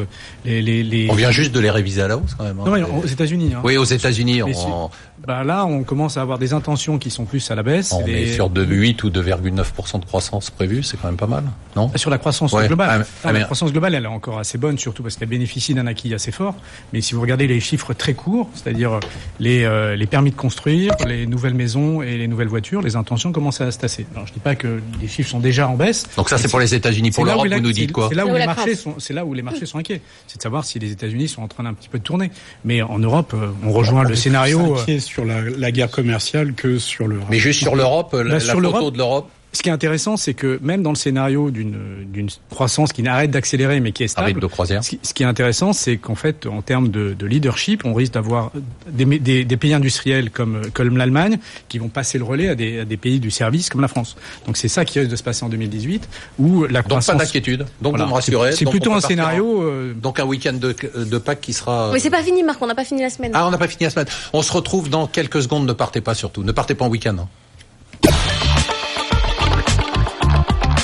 [0.47, 1.11] les, les, les...
[1.11, 2.59] On vient juste de les réviser à la hausse quand même.
[2.61, 2.79] Hein.
[2.79, 3.53] non, aux États-Unis.
[3.55, 3.61] Hein.
[3.63, 4.43] Oui, aux États-Unis.
[4.43, 4.89] On...
[5.27, 7.93] Bah là, on commence à avoir des intentions qui sont plus à la baisse.
[7.93, 11.45] On est sur de 8 ou 2,9% de croissance prévue, c'est quand même pas mal,
[11.77, 11.91] non?
[11.97, 13.05] Sur la croissance globale.
[13.25, 16.15] Ah, la croissance globale, elle est encore assez bonne, surtout parce qu'elle bénéficie d'un acquis
[16.15, 16.55] assez fort.
[16.93, 19.01] Mais si vous regardez les chiffres très courts, c'est-à-dire
[19.41, 23.33] les, euh, les permis de construire, les nouvelles maisons et les nouvelles voitures, les intentions
[23.33, 24.07] commencent à se tasser.
[24.15, 26.07] Alors, je dis pas que les chiffres sont déjà en baisse.
[26.17, 27.11] Donc ça, c'est pour les États-Unis.
[27.11, 28.09] Pour l'Europe, vous nous dites quoi?
[28.09, 28.95] C'est là où les marchés sont.
[28.99, 30.01] C'est là où les marchés sont inquiets.
[30.27, 32.31] C'est de savoir si les États-Unis sont en train d'un petit peu de tourner.
[32.65, 34.77] Mais en Europe, euh, on rejoint le scénario.
[35.09, 37.29] Sur la, la guerre commerciale que sur l'Europe.
[37.31, 40.59] Mais juste sur l'Europe, la, la photo de l'Europe ce qui est intéressant, c'est que
[40.63, 44.85] même dans le scénario d'une croissance qui n'arrête d'accélérer mais qui est stable, de croisière.
[44.85, 48.53] Ce, qui, est intéressant, c'est qu'en fait, en termes de, de, leadership, on risque d'avoir
[48.89, 52.81] des, des, des, pays industriels comme, comme l'Allemagne qui vont passer le relais à des,
[52.81, 54.17] à des, pays du service comme la France.
[54.47, 56.09] Donc c'est ça qui risque de se passer en 2018,
[56.39, 57.07] où la croissance.
[57.07, 57.67] Donc pas d'inquiétude.
[57.81, 58.53] Donc vous me rassurez.
[58.53, 59.63] C'est plutôt un scénario.
[59.63, 61.91] Euh, donc un week-end de, de Pâques qui sera.
[61.93, 62.61] Mais c'est pas fini, Marc.
[62.61, 63.33] On n'a pas fini la semaine.
[63.35, 64.07] Ah, on n'a pas fini la semaine.
[64.33, 65.67] On se retrouve dans quelques secondes.
[65.67, 66.43] Ne partez pas surtout.
[66.43, 67.17] Ne partez pas en week-end.
[67.19, 67.29] Hein.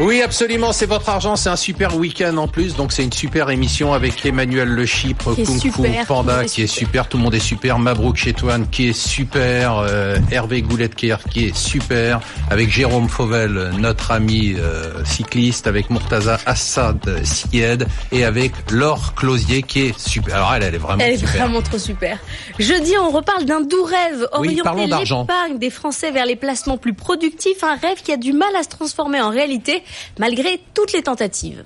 [0.00, 3.50] Oui, absolument, c'est votre argent, c'est un super week-end en plus, donc c'est une super
[3.50, 5.70] émission avec Emmanuel Le Chypre, Kung Fu
[6.08, 10.16] Panda qui est super, tout le monde est super, Mabrouk Chetouane qui est super, euh,
[10.30, 17.22] Hervé Gouletker qui est super, avec Jérôme Fauvel, notre ami euh, cycliste, avec Murtaza Assad
[17.22, 20.36] Sied et avec Laure Closier qui est super.
[20.36, 22.18] Alors elle, elle est vraiment elle est vraiment trop super.
[22.58, 27.62] Jeudi, on reparle d'un doux rêve, orienter l'épargne des Français vers les placements plus productifs,
[27.62, 29.82] un rêve qui a du mal à se transformer en réalité
[30.18, 31.64] malgré toutes les tentatives.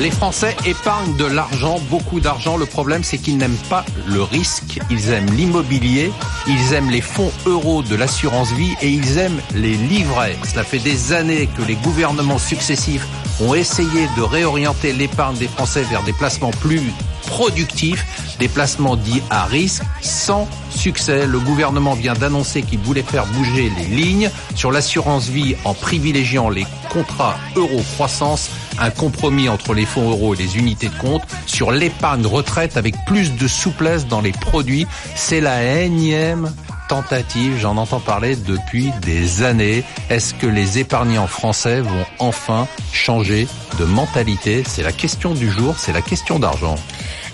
[0.00, 2.56] Les Français épargnent de l'argent, beaucoup d'argent.
[2.56, 4.80] Le problème, c'est qu'ils n'aiment pas le risque.
[4.90, 6.10] Ils aiment l'immobilier,
[6.46, 10.36] ils aiment les fonds euros de l'assurance vie et ils aiment les livrets.
[10.50, 13.06] Cela fait des années que les gouvernements successifs
[13.42, 16.80] ont essayé de réorienter l'épargne des Français vers des placements plus
[17.26, 18.04] productifs,
[18.38, 21.26] des placements dits à risque, sans succès.
[21.26, 26.48] Le gouvernement vient d'annoncer qu'il voulait faire bouger les lignes sur l'assurance vie en privilégiant
[26.48, 31.70] les contrats euro-croissance, un compromis entre les fonds euros et les unités de compte, sur
[31.70, 34.86] l'épargne retraite avec plus de souplesse dans les produits.
[35.14, 36.52] C'est la énième
[36.90, 39.84] tentative, j'en entends parler depuis des années.
[40.10, 43.46] Est-ce que les épargnants français vont enfin changer
[43.78, 44.64] de mentalité?
[44.66, 46.74] C'est la question du jour, c'est la question d'argent.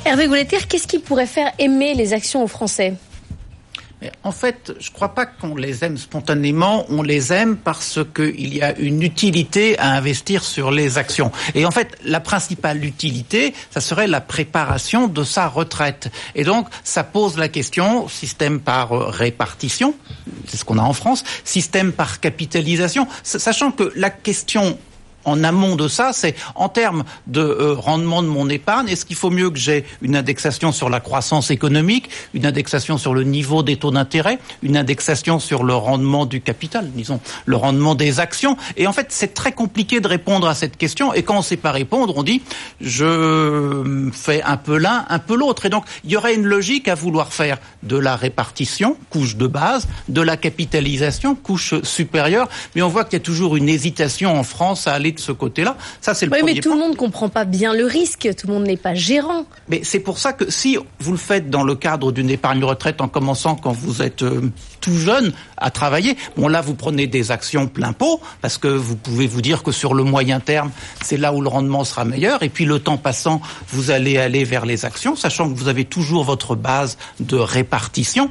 [0.05, 2.93] Hervé Gouletter, qu'est-ce qui pourrait faire aimer les actions aux Français?
[4.25, 8.55] En fait, je ne crois pas qu'on les aime spontanément, on les aime parce qu'il
[8.55, 11.33] y a une utilité à investir sur les actions.
[11.55, 16.11] Et en fait, la principale utilité, ça serait la préparation de sa retraite.
[16.35, 19.95] Et donc, ça pose la question, système par répartition,
[20.47, 24.79] c'est ce qu'on a en France, système par capitalisation, sachant que la question
[25.27, 29.17] en amont de ça, c'est en termes de euh, rendement de mon épargne, est-ce qu'il
[29.17, 33.63] faut mieux que j'ai une indexation sur la croissance économique, une indexation sur le niveau
[33.63, 38.57] des taux d'intérêt, une indexation sur le rendement du capital, disons, le rendement des actions?
[38.77, 41.13] Et en fait, c'est très compliqué de répondre à cette question.
[41.13, 42.43] Et quand on ne sait pas répondre, on dit
[42.81, 45.67] je fais un peu l'un, un peu l'autre.
[45.67, 49.49] Et donc, il y aurait une logique à vouloir faire de la répartition, couche de
[49.49, 52.49] base, de la capitalisation, couche supérieure.
[52.75, 55.33] Mais on voit qu'il y a toujours une hésitation en France à aller de ce
[55.33, 55.77] côté-là.
[56.01, 58.29] Ça, c'est le oui, mais tout le monde ne comprend pas bien le risque.
[58.37, 59.45] Tout le monde n'est pas gérant.
[59.69, 63.01] Mais c'est pour ça que si vous le faites dans le cadre d'une épargne retraite
[63.01, 67.31] en commençant quand vous êtes euh, tout jeune à travailler, bon là, vous prenez des
[67.31, 70.71] actions plein pot parce que vous pouvez vous dire que sur le moyen terme,
[71.03, 72.43] c'est là où le rendement sera meilleur.
[72.43, 75.85] Et puis le temps passant, vous allez aller vers les actions, sachant que vous avez
[75.85, 78.31] toujours votre base de répartition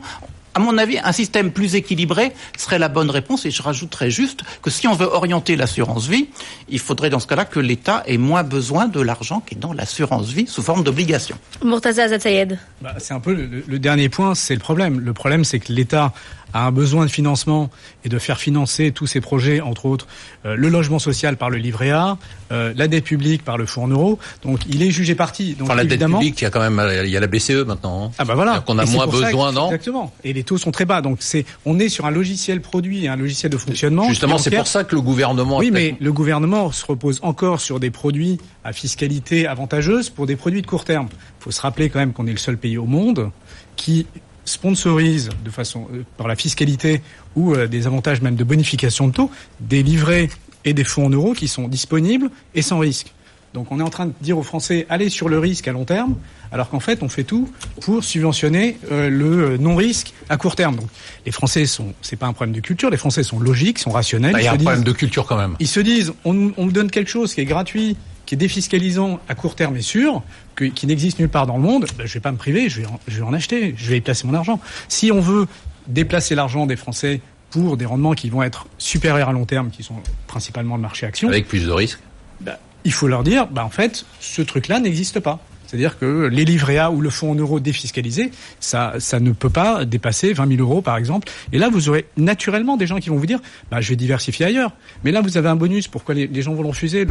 [0.56, 3.46] à mon avis, un système plus équilibré serait la bonne réponse.
[3.46, 6.30] Et je rajouterais juste que si on veut orienter l'assurance vie,
[6.70, 9.74] il faudrait dans ce cas-là que l'État ait moins besoin de l'argent qui est dans
[9.74, 11.38] l'assurance vie sous forme d'obligation.
[11.64, 12.58] Murtaza Zatayed.
[12.82, 15.02] Bah, c'est un peu le dernier point, c'est le problème.
[15.02, 16.14] Le problème, c'est que l'État
[16.56, 17.70] a un besoin de financement
[18.06, 20.08] et de faire financer tous ces projets, entre autres
[20.46, 22.18] euh, le logement social par le livret A,
[22.52, 24.18] euh, la dette publique par le fonds euro.
[24.42, 25.56] Donc il est jugé parti.
[25.56, 27.66] Donc, enfin, la dette publique, il y a quand même il y a la BCE
[27.68, 28.06] maintenant.
[28.06, 28.12] Hein.
[28.18, 28.62] Ah bah voilà.
[28.62, 29.66] Qu'on a moins besoin, non?
[29.66, 30.14] Exactement.
[30.24, 31.02] Et les taux sont très bas.
[31.02, 34.08] Donc c'est on est sur un logiciel produit et un logiciel de fonctionnement.
[34.08, 35.58] Justement, c'est pour ça que le gouvernement.
[35.58, 40.38] Oui, mais le gouvernement se repose encore sur des produits à fiscalité avantageuse pour des
[40.38, 41.10] produits de court terme.
[41.12, 43.30] Il faut se rappeler quand même qu'on est le seul pays au monde
[43.76, 44.08] qui
[44.46, 47.02] sponsorise de façon euh, par la fiscalité
[47.36, 50.30] ou euh, des avantages même de bonification de taux des livrets
[50.64, 53.12] et des fonds en euros qui sont disponibles et sans risque.
[53.54, 55.86] Donc on est en train de dire aux Français allez sur le risque à long
[55.86, 56.16] terme,
[56.52, 57.50] alors qu'en fait on fait tout
[57.82, 60.76] pour subventionner euh, le non-risque à court terme.
[60.76, 60.88] Donc
[61.26, 64.34] les Français sont, c'est pas un problème de culture, les Français sont logiques, sont rationnels.
[64.34, 65.56] Bah, il y a un problème de culture quand même.
[65.60, 69.20] Ils se disent on, on me donne quelque chose qui est gratuit, qui est défiscalisant
[69.30, 70.24] à court terme et sûr,
[70.56, 72.82] qui n'existe nulle part dans le monde, ben, je ne vais pas me priver, je
[72.82, 74.60] vais, en, je vais en acheter, je vais y placer mon argent.
[74.88, 75.48] Si on veut
[75.88, 79.84] déplacer l'argent des Français pour des rendements qui vont être supérieurs à long terme, qui
[79.84, 79.96] sont
[80.28, 81.30] principalement le marché action.
[81.30, 82.00] Avec plus de risques
[82.42, 85.40] ben, Il faut leur dire, ben, en fait, ce truc-là n'existe pas.
[85.68, 89.50] C'est-à-dire que les livrets A ou le fonds en euros défiscalisé, ça, ça ne peut
[89.50, 91.28] pas dépasser 20 000 euros, par exemple.
[91.52, 93.40] Et là, vous aurez naturellement des gens qui vont vous dire,
[93.72, 94.72] bah, je vais diversifier ailleurs.
[95.04, 95.88] Mais là, vous avez un bonus.
[95.88, 97.06] Pourquoi les, gens vont le refuser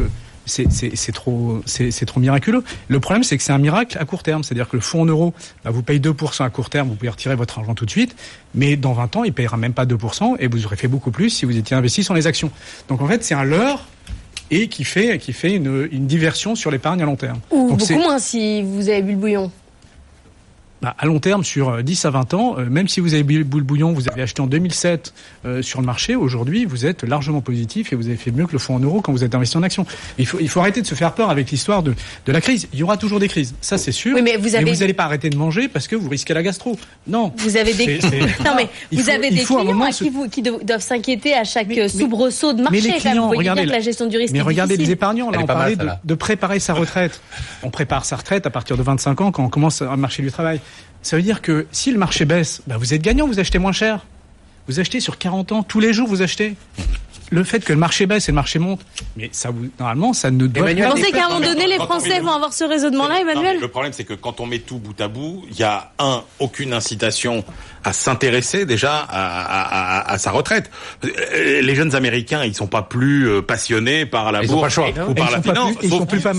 [0.45, 2.63] c'est trop, c'est trop miraculeux.
[2.87, 4.43] Le problème, c'est que c'est un miracle à court terme.
[4.43, 7.09] C'est-à-dire que le fonds en euros, bah, vous payez 2% à court terme, vous pouvez
[7.09, 8.15] retirer votre argent tout de suite.
[8.53, 11.29] Mais dans 20 ans, il payera même pas 2% et vous aurez fait beaucoup plus
[11.29, 12.51] si vous étiez investi sur les actions.
[12.89, 13.85] Donc en fait, c'est un leurre
[14.51, 17.39] et qui fait, qui fait une, une diversion sur l'épargne à long terme.
[17.51, 19.51] Ou beaucoup moins si vous avez bu le bouillon.
[20.85, 23.23] Bah, à long terme, sur 10 euh, à 20 ans, euh, même si vous avez
[23.23, 27.01] bu le bouillon, vous avez acheté en 2007 euh, sur le marché, aujourd'hui, vous êtes
[27.01, 29.33] largement positif et vous avez fait mieux que le fonds en euros quand vous êtes
[29.33, 29.87] investi en action.
[30.19, 31.95] Il faut, il faut arrêter de se faire peur avec l'histoire de,
[32.27, 32.67] de la crise.
[32.71, 34.15] Il y aura toujours des crises, ça c'est sûr.
[34.21, 34.77] mais vous avez...
[34.77, 36.77] n'allez pas arrêter de manger parce que vous risquez la gastro.
[37.07, 37.33] Non.
[37.37, 37.97] Vous avez des,
[38.45, 42.61] non, mais vous avez des clients qui, vous, qui, doivent s'inquiéter à chaque soubresaut de
[42.61, 42.81] marché.
[42.83, 45.31] Mais les clients, regardez, la gestion du risque mais regardez les épargnants.
[45.31, 47.21] Là, on parlait de, de préparer sa retraite.
[47.63, 50.31] On prépare sa retraite à partir de 25 ans quand on commence à marcher du
[50.31, 50.61] travail.
[51.05, 53.71] Ça veut dire que si le marché baisse, bah vous êtes gagnant, vous achetez moins
[53.71, 54.07] cher.
[54.67, 56.55] Vous achetez sur 40 ans, tous les jours vous achetez.
[57.31, 58.81] Le fait que le marché baisse et le marché monte,
[59.15, 60.73] mais ça vous, normalement, ça ne doit pas.
[60.73, 63.93] Vous pensez qu'à un moment donné, les Français vont avoir ce raisonnement-là, Emmanuel Le problème,
[63.93, 67.43] c'est que quand on met tout bout à bout, il y a un, aucune incitation
[67.83, 70.71] à s'intéresser déjà à, à, à, sa retraite.
[71.03, 75.41] Les jeunes Américains, ils sont pas plus euh, passionnés par la bourse ou par la
[75.41, 76.33] finance, ils sont plus pas,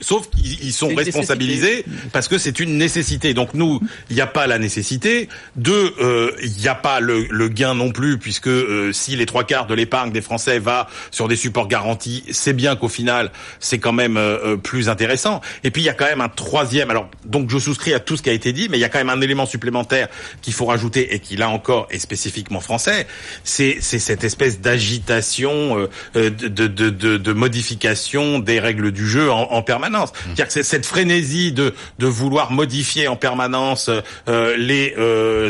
[0.00, 3.34] sauf, qu'ils sont responsabilisés parce que c'est une nécessité.
[3.34, 5.28] Donc nous, il n'y a pas la nécessité.
[5.56, 9.26] Deux, euh, il n'y a pas le, le, gain non plus puisque euh, si les
[9.26, 13.30] trois quarts de l'épargne des Français va sur des supports garantis, c'est bien qu'au final,
[13.60, 14.18] c'est quand même
[14.62, 15.40] plus intéressant.
[15.62, 16.90] Et puis il y a quand même un troisième.
[16.90, 18.88] Alors donc je souscris à tout ce qui a été dit, mais il y a
[18.88, 20.08] quand même un élément supplémentaire
[20.42, 23.06] qui faut rajouter et qui là encore est spécifiquement français,
[23.42, 29.30] c'est cette espèce d'agitation, euh, euh, de, de, de, de, modification des règles du jeu
[29.30, 30.10] en, en permanence.
[30.10, 30.14] Mmh.
[30.24, 33.90] C'est-à-dire que cette frénésie de, de vouloir modifier en permanence
[34.28, 34.94] euh, les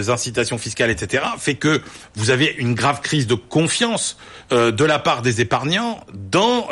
[0.09, 1.81] incitations fiscales, etc., fait que
[2.15, 4.17] vous avez une grave crise de confiance
[4.51, 6.69] de la part des épargnants dans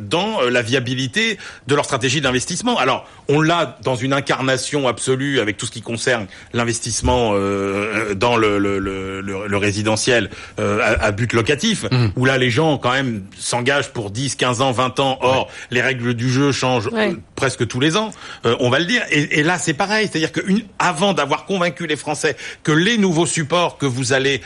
[0.00, 2.78] dans la viabilité de leur stratégie d'investissement.
[2.78, 8.36] Alors, on l'a dans une incarnation absolue avec tout ce qui concerne l'investissement euh, dans
[8.36, 12.08] le, le, le, le résidentiel euh, à, à, but locatif, mmh.
[12.16, 15.18] où là les gens quand même s'engagent pour 10, 15 ans, 20 ans.
[15.22, 18.10] Or, les règles du jeu changent euh, presque tous les ans,
[18.44, 19.02] on va le dire.
[19.10, 22.98] Et, et là, c'est pareil, c'est-à-dire que une, avant d'avoir convaincu les Français que les
[22.98, 24.40] nouveaux supports que vous allez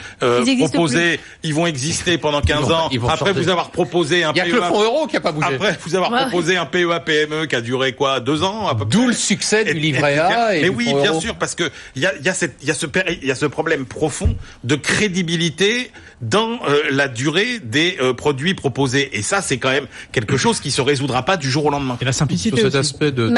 [0.58, 2.88] proposer, ils vont exister pendant 15 ans.
[3.08, 5.32] après vous avoir proposé un Il y a que le fonds euro qui a pas
[5.32, 5.54] bougé.
[5.54, 8.84] Après vous avoir proposé un PEA PME qui a duré quoi deux ans à peu
[8.84, 10.56] D'où le succès du livret A.
[10.56, 12.70] Et, mais oui, bien sûr, parce que il y a, y a cette, il y
[12.70, 12.86] a ce
[13.22, 18.54] il y a ce problème profond de crédibilité dans euh, la durée des euh, produits
[18.54, 19.16] proposés.
[19.18, 21.98] Et ça, c'est quand même quelque chose qui se résoudra pas du jour au lendemain.
[22.00, 22.56] Et la simplicité.
[22.56, 23.30] Sur cet aspect de,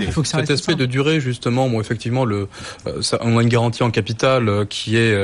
[0.00, 2.48] il faut que cet aspect de durée, justement, bon, effectivement, le,
[2.86, 5.16] euh, ça, on a une garantie en capital qui est,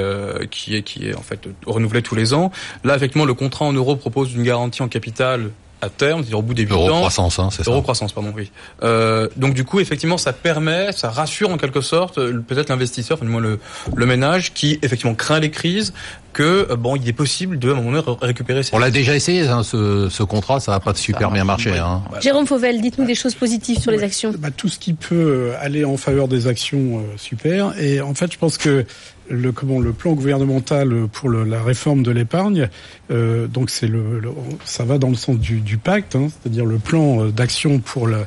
[0.51, 2.53] qui est, qui est en fait renouvelée tous les ans.
[2.85, 5.51] Là, effectivement, le contrat en euros propose une garantie en capital
[5.83, 6.99] à terme, c'est-à-dire au bout des 8 Euro ans.
[6.99, 8.53] Croissance, hein, c'est Euro croissance, pardon, oui.
[8.85, 13.27] Euh, donc du coup, effectivement, ça permet, ça rassure en quelque sorte peut-être l'investisseur, enfin
[13.27, 13.59] du moins le,
[13.95, 15.93] le ménage, qui effectivement craint les crises,
[16.33, 18.63] que euh, bon, il est possible de à un moment donné récupérer.
[18.73, 21.79] On l'a déjà essayé, hein, ce, ce, contrat, ça va pas super bien marcher.
[21.79, 22.03] Hein.
[22.21, 24.33] Jérôme Fauvel, dites-nous des choses positives sur les actions.
[24.39, 27.79] Bah, tout ce qui peut aller en faveur des actions, euh, super.
[27.81, 28.85] Et en fait, je pense que
[29.29, 32.69] le comment le plan gouvernemental pour le, la réforme de l'épargne,
[33.11, 34.31] euh, donc c'est le, le,
[34.65, 38.09] ça va dans le sens du, du pacte, hein, c'est-à-dire le plan euh, d'action pour
[38.09, 38.27] la,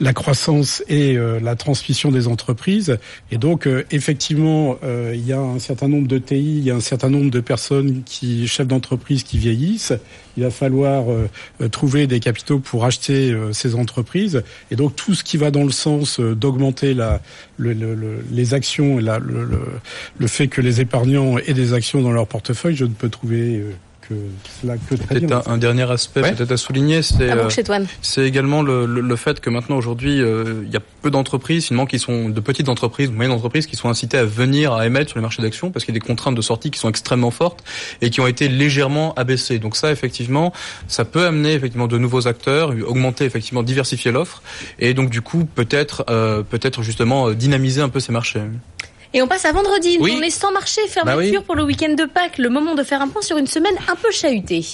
[0.00, 2.98] la, croissance et euh, la transmission des entreprises.
[3.30, 6.70] Et donc euh, effectivement, euh, il y a un certain nombre de TI, il y
[6.70, 9.92] a un certain nombre de personnes qui chefs d'entreprise qui vieillissent.
[10.36, 11.06] Il va falloir
[11.70, 14.42] trouver des capitaux pour acheter ces entreprises.
[14.70, 16.96] Et donc tout ce qui va dans le sens d'augmenter
[17.58, 22.84] les actions et le fait que les épargnants aient des actions dans leur portefeuille, je
[22.84, 23.72] ne peux trouver euh,
[24.10, 24.14] que
[24.60, 25.42] cela que très bien.
[25.46, 29.16] Un, un, dernier aspect peut-être à souligner, c'est ah euh, c'est également le, le, le,
[29.16, 32.68] fait que maintenant aujourd'hui euh, il y a peu d'entreprises finalement qui sont de petites
[32.68, 35.84] entreprises, moyennes entreprises qui sont incitées à venir à émettre sur les marchés d'actions parce
[35.84, 37.62] qu'il y a des contraintes de sortie qui sont extrêmement fortes
[38.00, 39.58] et qui ont été légèrement abaissées.
[39.58, 40.52] Donc ça effectivement,
[40.88, 44.42] ça peut amener effectivement de nouveaux acteurs, augmenter effectivement diversifier l'offre
[44.80, 48.40] et donc du coup peut-être euh, peut-être justement dynamiser un peu ces marchés.
[49.12, 49.98] Et on passe à vendredi.
[50.00, 52.38] On est sans marché, fermeture bah pour le week-end de Pâques.
[52.38, 54.64] Le moment de faire un point sur une semaine un peu chahutée.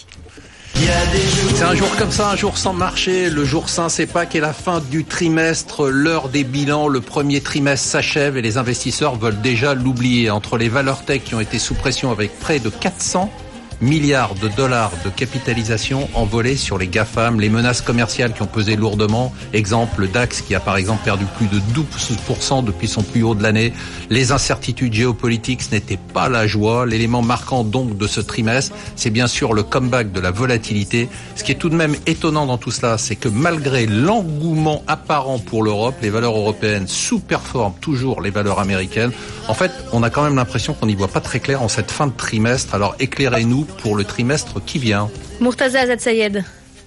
[1.54, 3.30] C'est un jour comme ça, un jour sans marché.
[3.30, 5.88] Le jour saint, c'est Pâques et la fin du trimestre.
[5.88, 10.28] L'heure des bilans, le premier trimestre s'achève et les investisseurs veulent déjà l'oublier.
[10.28, 13.32] Entre les valeurs tech qui ont été sous pression avec près de 400
[13.80, 18.76] milliards de dollars de capitalisation envolés sur les GAFAM, les menaces commerciales qui ont pesé
[18.76, 23.34] lourdement, exemple DAX qui a par exemple perdu plus de 12% depuis son plus haut
[23.34, 23.72] de l'année,
[24.10, 29.10] les incertitudes géopolitiques, ce n'était pas la joie, l'élément marquant donc de ce trimestre, c'est
[29.10, 31.08] bien sûr le comeback de la volatilité.
[31.34, 35.38] Ce qui est tout de même étonnant dans tout cela, c'est que malgré l'engouement apparent
[35.38, 39.12] pour l'Europe, les valeurs européennes sous-performent toujours les valeurs américaines.
[39.48, 41.90] En fait, on a quand même l'impression qu'on n'y voit pas très clair en cette
[41.90, 45.08] fin de trimestre, alors éclairez-nous pour le trimestre qui vient.
[45.40, 46.44] Murtaza Azad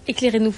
[0.07, 0.55] éclairez-nous.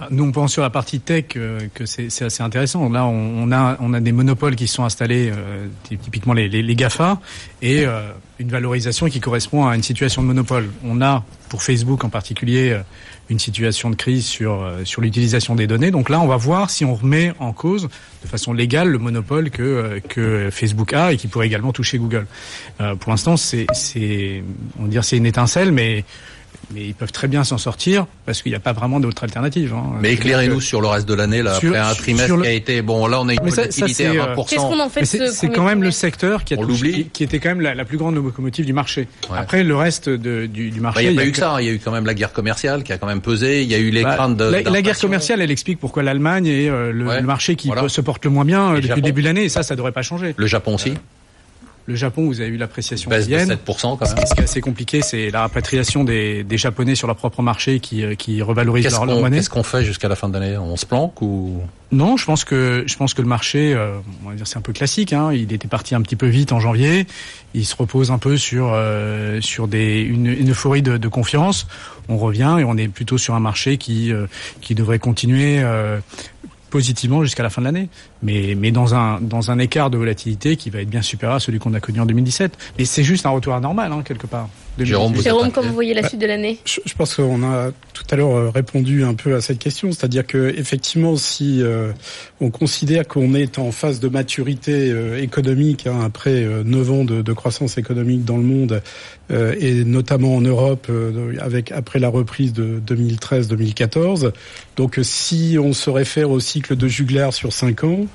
[0.00, 2.88] Ah, nous, on pense sur la partie tech euh, que c'est assez intéressant.
[2.88, 6.74] Là, on, a, on a des monopoles qui sont installés, euh, typiquement les, les, les,
[6.74, 7.20] GAFA,
[7.60, 10.70] et euh, une valorisation qui correspond à une situation de monopole.
[10.84, 12.76] On a, pour Facebook en particulier,
[13.32, 15.90] une situation de crise sur, sur l'utilisation des données.
[15.90, 17.88] Donc là, on va voir si on remet en cause
[18.22, 22.26] de façon légale le monopole que, que Facebook a et qui pourrait également toucher Google.
[23.00, 23.66] pour l'instant, c'est,
[24.78, 26.04] on va dire, c'est une étincelle, mais
[26.72, 29.74] mais ils peuvent très bien s'en sortir parce qu'il n'y a pas vraiment d'autre alternative.
[29.74, 29.92] Hein.
[30.00, 33.06] Mais éclairez-nous sur le reste de l'année, là, après un trimestre qui a été bon.
[33.06, 34.48] Là, on a une volatilité à 20%.
[34.48, 37.50] Qu'est-ce qu'on en fait C'est quand même le secteur qui, a touché, qui était quand
[37.50, 39.08] même la, plus grande locomotive du marché.
[39.34, 40.96] Après, le reste de, du, du, marché.
[40.96, 41.56] Bah, il n'y a, pas eu que ça.
[41.60, 43.62] Il y a eu quand même la guerre commerciale qui a quand même pesé.
[43.62, 44.44] Il y a eu les bah, craintes de.
[44.44, 48.30] La, guerre commerciale, elle explique pourquoi l'Allemagne est euh, le, marché qui se porte le
[48.30, 49.44] moins bien euh, depuis le début de l'année.
[49.44, 50.34] Et ça, ça devrait pas changer.
[50.36, 50.94] Le Japon aussi.
[51.86, 54.26] Le Japon, vous avez eu l'appréciation de 7% quand même.
[54.26, 57.80] Ce qui est assez compliqué, c'est la rapatriation des, des, Japonais sur leur propre marché
[57.80, 59.38] qui, euh, qui revalorise leur, monnaie.
[59.38, 60.56] Qu'est-ce qu'on fait jusqu'à la fin de l'année?
[60.56, 61.60] On se planque ou?
[61.90, 64.62] Non, je pense que je pense que le marché, euh, on va dire, c'est un
[64.62, 65.12] peu classique.
[65.12, 65.32] Hein.
[65.32, 67.06] Il était parti un petit peu vite en janvier.
[67.52, 71.66] Il se repose un peu sur euh, sur des une, une euphorie de, de, confiance.
[72.08, 74.12] On revient et on est plutôt sur un marché qui
[74.60, 75.62] qui devrait continuer
[76.72, 77.88] positivement jusqu'à la fin de l'année,
[78.22, 81.40] mais, mais dans, un, dans un écart de volatilité qui va être bien supérieur à
[81.40, 82.56] celui qu'on a connu en 2017.
[82.78, 84.48] Mais c'est juste un retour à normal, hein, quelque part.
[84.78, 86.58] Jérôme, comme vous voyez la suite de l'année?
[86.64, 90.26] je, pense qu'on a tout à l'heure euh, répondu un peu à cette question, c'est-à-dire
[90.26, 91.92] que effectivement, si euh,
[92.40, 97.20] on considère qu'on est en phase de maturité euh, économique hein, après neuf ans de,
[97.20, 98.82] de, croissance économique dans le monde
[99.30, 100.90] et notamment en Europe
[101.40, 104.32] avec après la reprise de 2013-2014,
[104.76, 108.06] donc si on se réfère au cycle de Jugler sur cinq ans,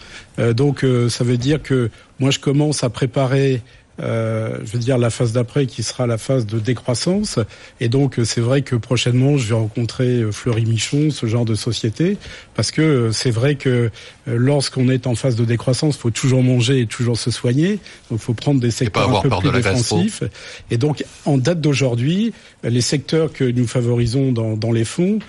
[0.54, 1.90] donc ça veut dire que
[2.20, 3.62] moi je commence à préparer
[4.00, 7.40] euh, je veux dire la phase d'après qui sera la phase de décroissance.
[7.80, 11.56] Et donc c'est vrai que prochainement je vais rencontrer euh, Fleury Michon, ce genre de
[11.56, 12.18] société,
[12.56, 13.90] parce que euh, c'est vrai que
[14.28, 17.80] lorsqu'on est en phase de décroissance, faut toujours manger et toujours se soigner.
[18.12, 20.24] Donc faut prendre des secteurs un peu plus défensifs.
[20.70, 22.34] Et donc en date d'aujourd'hui,
[22.64, 25.20] les secteurs que nous favorisons dans, dans les fonds,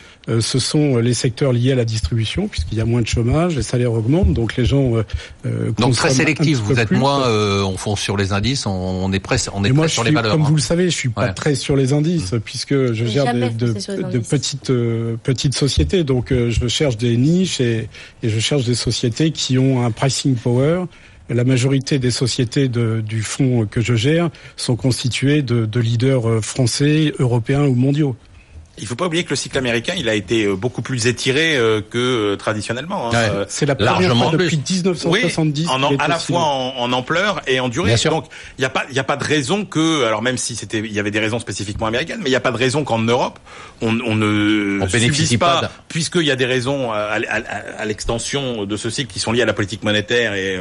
[0.41, 3.63] ce sont les secteurs liés à la distribution, puisqu'il y a moins de chômage, les
[3.63, 4.93] salaires augmentent, donc les gens.
[5.47, 7.27] Euh, donc très sélectif, vous êtes moins,
[7.65, 10.33] on fonce sur les indices on est prêt, on est moi, sur les valeurs.
[10.33, 12.41] Comme vous le savez, je suis pas très sur les indices mmh.
[12.41, 16.05] puisque je gère de, petites euh, petites sociétés.
[16.05, 17.89] Donc euh, je cherche des niches et,
[18.23, 20.85] je cherche des sociétés qui ont un pricing power.
[21.31, 27.13] La majorité des sociétés du fonds que je gère sont constituées de leaders euh, français,
[27.19, 28.17] européens ou mondiaux.
[28.81, 31.57] Il faut pas oublier que le cycle américain, il a été euh, beaucoup plus étiré
[31.57, 33.11] euh, que euh, traditionnellement.
[33.13, 33.45] Hein.
[33.49, 35.67] C'est la première fois depuis 1970.
[35.67, 37.95] Oui, en, à la fois en, ampleur et en durée.
[38.05, 38.27] Donc
[38.57, 40.79] il n'y a pas, il y a pas de raison que, alors même si c'était,
[40.79, 42.99] il y avait des raisons spécifiquement américaines, mais il n'y a pas de raison qu'en
[42.99, 43.39] Europe
[43.83, 47.19] on, on ne on bénéficie pas, puisqu'il y a des raisons à,
[47.79, 50.59] à, l'extension de ce cycle qui sont liées à la politique monétaire et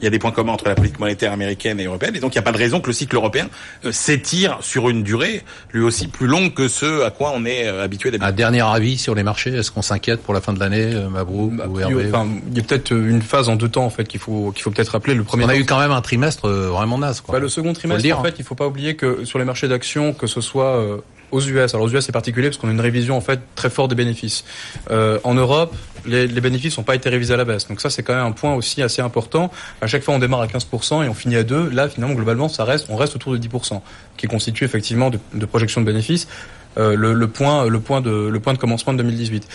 [0.00, 2.16] il y a des points communs entre la politique monétaire américaine et européenne.
[2.16, 3.48] Et donc il n'y a pas de raison que le cycle européen
[3.90, 5.42] s'étire sur une durée
[5.72, 8.98] lui aussi plus longue que ce à quoi on est euh, habitué Un dernier avis
[8.98, 11.80] sur les marchés Est-ce qu'on s'inquiète pour la fin de l'année, euh, Mabrou bah, ou
[11.80, 12.10] Hervé
[12.50, 14.62] Il y a peut-être euh, une phase en deux temps en fait qu'il faut qu'il
[14.62, 15.14] faut peut-être rappeler.
[15.14, 15.44] Le premier.
[15.44, 17.20] On a eu quand même un trimestre vraiment naze.
[17.20, 17.32] Quoi.
[17.32, 20.12] Bah, le second trimestre, en fait, il faut pas oublier que sur les marchés d'actions,
[20.12, 21.74] que ce soit aux US.
[21.74, 23.96] Alors aux US c'est particulier parce qu'on a une révision en fait très forte des
[23.96, 24.44] bénéfices.
[24.90, 25.74] Euh, en Europe,
[26.06, 27.68] les, les bénéfices n'ont pas été révisés à la baisse.
[27.68, 29.50] Donc ça c'est quand même un point aussi assez important.
[29.80, 31.70] À chaque fois on démarre à 15% et on finit à 2.
[31.70, 33.80] Là finalement globalement ça reste, on reste autour de 10%,
[34.16, 36.28] qui constitue effectivement de, de projection de bénéfices.
[36.78, 39.48] Euh, le, point, le point de, le point de commencement de 2018.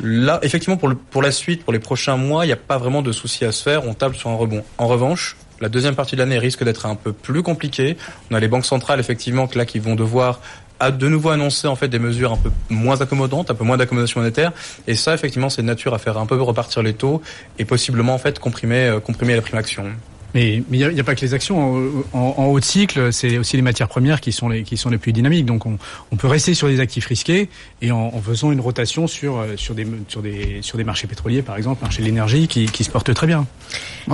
[0.00, 3.02] Là, effectivement, pour, pour la suite, pour les prochains mois, il n'y a pas vraiment
[3.02, 3.86] de souci à se faire.
[3.86, 4.62] On table sur un rebond.
[4.78, 7.96] En revanche, la deuxième partie de l'année risque d'être un peu plus compliquée.
[8.30, 10.40] On a les banques centrales, effectivement, là, qui vont devoir
[10.80, 13.76] à de nouveau annoncer en fait des mesures un peu moins accommodantes, un peu moins
[13.76, 14.52] d'accommodation monétaire.
[14.86, 17.20] Et ça, effectivement, c'est de nature à faire un peu repartir les taux
[17.58, 19.86] et possiblement en fait comprimer, euh, comprimer la prime action.
[20.34, 22.04] Mais il n'y a, a, pas que les actions.
[22.12, 24.90] En, en, haut de cycle, c'est aussi les matières premières qui sont les, qui sont
[24.90, 25.46] les plus dynamiques.
[25.46, 25.78] Donc on,
[26.12, 27.48] on peut rester sur des actifs risqués
[27.80, 31.06] et en, en, faisant une rotation sur, euh, sur, des, sur, des, sur des marchés
[31.06, 33.46] pétroliers, par exemple, marché de l'énergie, qui, qui se portent très bien.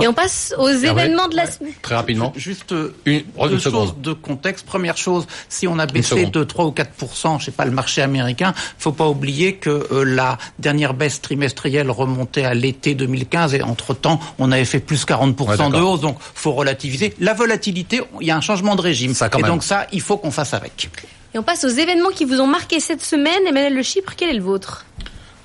[0.01, 1.73] Et on passe aux événements de la semaine.
[1.81, 2.33] Très rapidement.
[2.35, 4.65] Juste euh, une, deux choses de contexte.
[4.65, 8.01] Première chose, si on a baissé de 3 ou 4% je sais pas, le marché
[8.01, 13.61] américain, faut pas oublier que euh, la dernière baisse trimestrielle remontait à l'été 2015 et
[13.61, 17.13] entre-temps, on avait fait plus 40% de hausse donc faut relativiser.
[17.19, 19.13] La volatilité, il y a un changement de régime.
[19.37, 20.89] et donc ça, il faut qu'on fasse avec.
[21.33, 23.41] Et on passe aux événements qui vous ont marqué cette semaine.
[23.47, 24.85] Emmanuel Le Chypre, quel est le vôtre?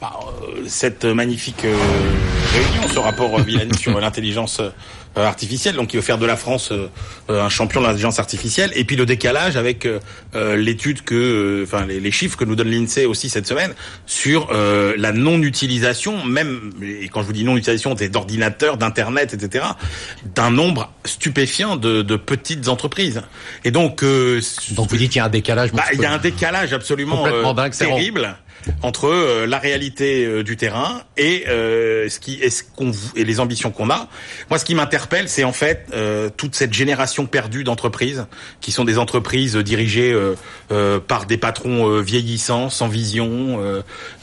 [0.01, 1.77] Bah, euh, Cette magnifique euh,
[2.55, 4.71] réunion, ce rapport euh, Villani sur l'intelligence euh,
[5.17, 6.89] artificielle, donc qui veut faire de la France euh,
[7.29, 12.11] un champion de l'intelligence artificielle, et puis le décalage avec euh, l'étude que, enfin les,
[12.11, 13.73] chiffres que nous donne l'INSEE aussi cette semaine
[14.07, 19.65] sur la non-utilisation, même et quand je vous dis non-utilisation d'ordinateurs, d'internet, etc.,
[20.25, 23.23] d'un nombre stupéfiant de, de, petites entreprises.
[23.65, 25.73] Et donc, donc vous dites qu'il y a un décalage.
[25.73, 27.27] Bah, il y a un décalage absolument
[27.71, 28.37] terrible.
[28.83, 33.91] Entre la réalité du terrain et ce qui est ce qu'on et les ambitions qu'on
[33.91, 34.09] a.
[34.49, 35.87] Moi, ce qui m'interpelle, c'est en fait
[36.37, 38.27] toute cette génération perdue d'entreprises
[38.61, 40.15] qui sont des entreprises dirigées
[41.07, 43.61] par des patrons vieillissants, sans vision,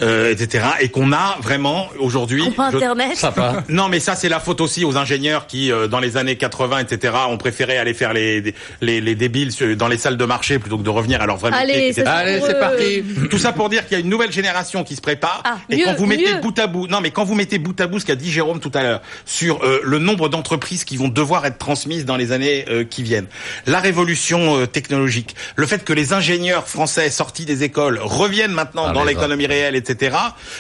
[0.02, 0.66] etc.
[0.82, 2.44] Et qu'on a vraiment aujourd'hui.
[2.58, 3.26] Internet.
[3.70, 7.14] Non, mais ça, c'est la faute aussi aux ingénieurs qui, dans les années 80, etc.,
[7.30, 10.84] ont préféré aller faire les, les, les débiles dans les salles de marché plutôt que
[10.84, 13.04] de revenir à leur vrai Allez, c'est parti.
[13.30, 15.42] Tout ça pour dire qu'il y a une nouvelle génération qui se prépare.
[15.46, 17.88] Ah, et quand vous mettez bout à bout, non mais quand vous mettez bout à
[17.88, 21.08] bout ce qu'a dit Jérôme tout à l'heure sur euh, le nombre d'entreprises qui vont
[21.08, 23.28] devoir être transmises dans les années euh, qui viennent,
[23.66, 28.86] la révolution euh, technologique, le fait que les ingénieurs français sortis des écoles reviennent maintenant
[28.88, 30.16] ah, dans l'économie réelle, etc.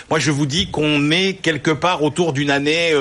[0.09, 2.93] Moi, je vous dis qu'on est quelque part autour d'une année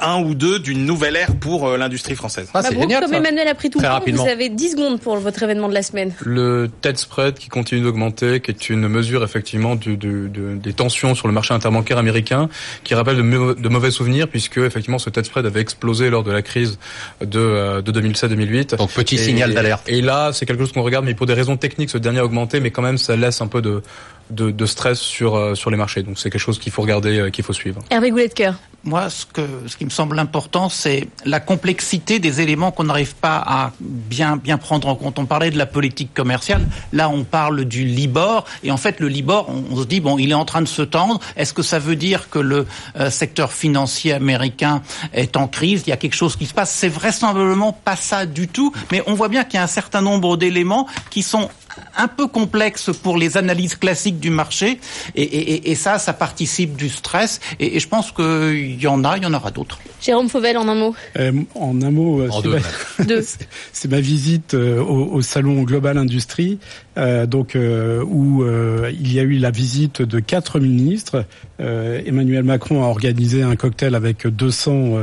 [0.00, 2.48] un ou deux d'une nouvelle ère pour l'industrie française.
[2.54, 5.16] Ah, c'est génial, comme Emmanuel a pris tout le temps, vous avez 10 secondes pour
[5.16, 6.12] votre événement de la semaine.
[6.20, 11.14] Le TED spread qui continue d'augmenter, qui est une mesure effectivement du, du, des tensions
[11.14, 12.48] sur le marché interbancaire américain,
[12.84, 16.32] qui rappelle de, de, mauvais souvenirs puisque effectivement ce TED spread avait explosé lors de
[16.32, 16.78] la crise
[17.20, 18.76] de, de 2007-2008.
[18.76, 19.88] Donc petit signal d'alerte.
[19.88, 22.24] Et là, c'est quelque chose qu'on regarde, mais pour des raisons techniques, ce dernier a
[22.24, 23.82] augmenté, mais quand même ça laisse un peu de
[24.30, 26.02] de, de stress sur euh, sur les marchés.
[26.02, 27.80] Donc c'est quelque chose qu'il faut regarder, euh, qu'il faut suivre.
[27.90, 28.54] Hervé Goulet de cœur.
[28.84, 33.14] Moi, ce, que, ce qui me semble important, c'est la complexité des éléments qu'on n'arrive
[33.14, 35.20] pas à bien, bien prendre en compte.
[35.20, 39.06] On parlait de la politique commerciale, là on parle du Libor, et en fait le
[39.06, 41.78] Libor, on, se dit, bon, il est en train de se tendre, est-ce que ça
[41.78, 42.66] veut dire que le
[42.98, 46.72] euh, secteur financier américain est en crise, il y a quelque chose qui se passe
[46.72, 50.02] C'est vraisemblablement pas ça du tout, mais on voit bien qu'il y a un certain
[50.02, 51.50] nombre d'éléments qui sont
[51.96, 54.80] un peu complexe pour les analyses classiques du marché.
[55.14, 57.40] Et, et, et ça, ça participe du stress.
[57.60, 59.78] Et, et je pense qu'il y en a, il y en aura d'autres.
[60.00, 60.94] Jérôme Fauvel, en un mot.
[61.16, 66.58] Euh, en un mot, euh, c'est ma, ma, visite euh, au, au, salon Global Industrie,
[66.98, 68.44] euh, donc euh, où
[68.90, 71.24] il y a eu la visite de quatre ministres.
[71.58, 75.02] Emmanuel Macron a organisé un cocktail avec 200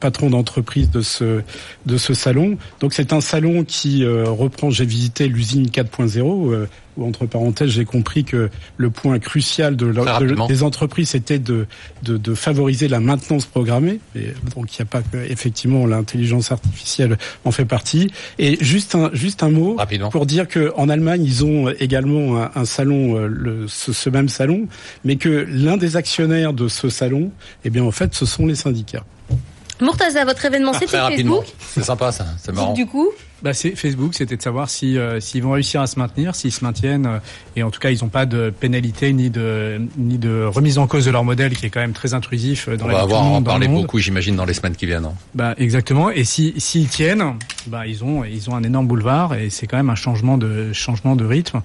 [0.00, 1.42] patrons d'entreprise de ce
[1.86, 2.58] de ce salon.
[2.80, 4.70] Donc c'est un salon qui reprend.
[4.70, 6.66] J'ai visité l'usine 4.0
[6.96, 9.92] où entre parenthèses j'ai compris que le point crucial de,
[10.46, 11.66] des entreprises c'était de,
[12.02, 14.00] de, de, favoriser la maintenance programmée.
[14.14, 18.10] Et donc il n'y a pas que effectivement l'intelligence artificielle en fait partie.
[18.38, 19.76] Et juste un juste un mot
[20.10, 24.10] pour dire que en Allemagne ils ont également un, un salon, euh, le, ce, ce,
[24.10, 24.66] même salon,
[25.04, 27.30] mais que l'un des actionnaires de ce salon,
[27.64, 29.04] eh bien en fait ce sont les syndicats.
[29.80, 31.44] Murtaza, votre événement c'était Facebook.
[31.58, 32.72] C'est sympa ça, c'est marrant.
[32.74, 33.10] Du coup
[33.44, 36.50] bah, c'est Facebook, c'était de savoir si euh, s'ils vont réussir à se maintenir, s'ils
[36.50, 37.18] se maintiennent, euh,
[37.56, 40.86] et en tout cas ils n'ont pas de pénalité ni de ni de remise en
[40.86, 43.22] cause de leur modèle qui est quand même très intrusif euh, dans On va avoir
[43.22, 45.04] en parler beaucoup, j'imagine, dans les semaines qui viennent.
[45.04, 45.12] Hein.
[45.34, 46.08] Bah exactement.
[46.08, 47.34] Et si s'ils tiennent,
[47.66, 50.72] bah ils ont ils ont un énorme boulevard et c'est quand même un changement de
[50.72, 51.60] changement de rythme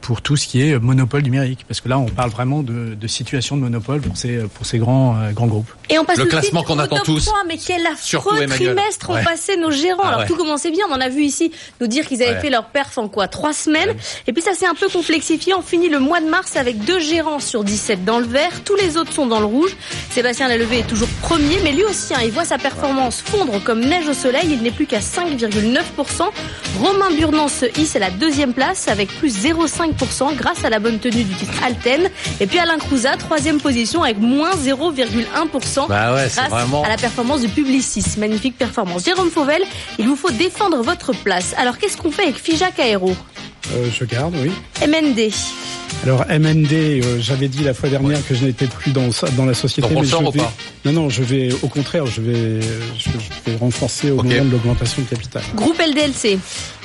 [0.00, 3.06] pour tout ce qui est monopole numérique, parce que là on parle vraiment de, de
[3.08, 5.72] situation de monopole pour ces pour ces grands grands groupes.
[5.90, 7.28] Et on passe le classement qu'on attend tous.
[7.48, 10.02] mais quel affreux trimestre ont passé nos gérants.
[10.04, 12.50] Ah Alors tout commençait bien, on en a vu ici nous dire qu'ils avaient fait
[12.50, 13.94] leur perf en quoi Trois semaines.
[14.26, 15.54] Et puis ça s'est un peu complexifié.
[15.54, 18.50] On finit le mois de mars avec deux gérants sur 17 dans le vert.
[18.64, 19.76] Tous les autres sont dans le rouge.
[20.10, 23.80] Sébastien Lalevé est toujours premier, mais lui aussi, hein, il voit sa performance fondre comme
[23.80, 24.48] neige au soleil.
[24.50, 26.28] Il n'est plus qu'à 5,9%.
[26.80, 30.98] Romain Burnand se hisse à la deuxième place avec plus 0,5% grâce à la bonne
[30.98, 32.08] tenue du titre Alten.
[32.40, 37.48] Et puis Alain Crouza, troisième position avec moins 0,1% bah grâce à la performance du
[37.48, 38.04] Publicis.
[38.18, 39.04] Magnifique performance.
[39.04, 39.62] Jérôme Fauvel,
[39.98, 41.54] il vous faut défendre votre place.
[41.56, 43.14] Alors qu'est-ce qu'on fait avec Fijac Aero
[43.74, 44.50] euh, Je garde, oui.
[44.86, 45.32] MND
[46.04, 49.54] alors MND, euh, j'avais dit la fois dernière que je n'étais plus dans dans la
[49.54, 49.88] société.
[49.92, 50.40] mais je vais...
[50.84, 53.10] Non, non, je vais au contraire, je vais, je
[53.50, 55.42] vais renforcer au moment de l'augmentation de capital.
[55.54, 56.38] Groupe LDLC.